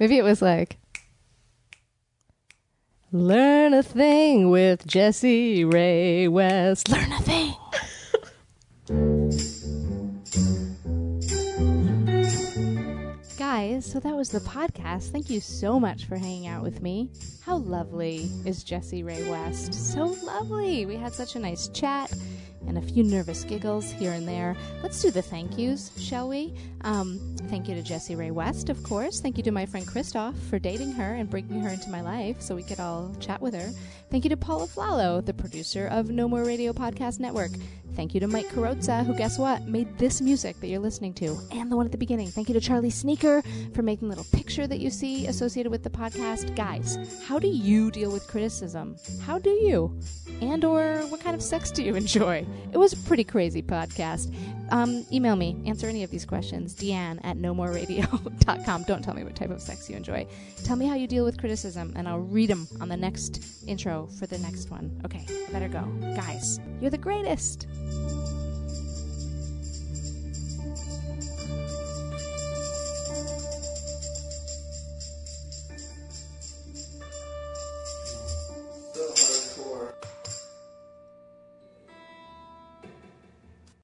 [0.00, 0.78] Maybe it was like.
[3.12, 6.88] Learn a thing with Jesse Rae West.
[6.90, 7.54] Learn a thing.
[13.54, 15.10] So that was the podcast.
[15.10, 17.08] Thank you so much for hanging out with me.
[17.40, 19.72] How lovely is Jesse Rae West?
[19.72, 20.86] So lovely.
[20.86, 22.12] We had such a nice chat
[22.66, 24.56] and a few nervous giggles here and there.
[24.82, 26.54] Let's do the thank yous, shall we?
[26.82, 29.20] Um, thank you to Jesse Rae West, of course.
[29.20, 32.40] Thank you to my friend Christoph for dating her and bringing her into my life
[32.40, 33.70] so we could all chat with her.
[34.10, 37.50] Thank you to Paul Aflalo, the producer of No More Radio Podcast Network.
[37.94, 41.38] Thank you to Mike Carrozza, who, guess what, made this music that you're listening to
[41.52, 42.28] and the one at the beginning.
[42.28, 43.42] Thank you to Charlie Sneaker
[43.72, 46.56] for making the little picture that you see associated with the podcast.
[46.56, 48.96] Guys, how do you deal with criticism?
[49.22, 49.96] How do you?
[50.40, 52.44] And or what kind of sex do you enjoy?
[52.72, 54.34] It was a pretty crazy podcast.
[54.70, 56.74] Um, email me, answer any of these questions.
[56.74, 58.82] Deanne at nomoradio.com.
[58.84, 60.26] Don't tell me what type of sex you enjoy.
[60.64, 64.08] Tell me how you deal with criticism, and I'll read them on the next intro
[64.18, 65.00] for the next one.
[65.04, 65.82] Okay, I better go.
[66.16, 67.66] Guys, you're the greatest.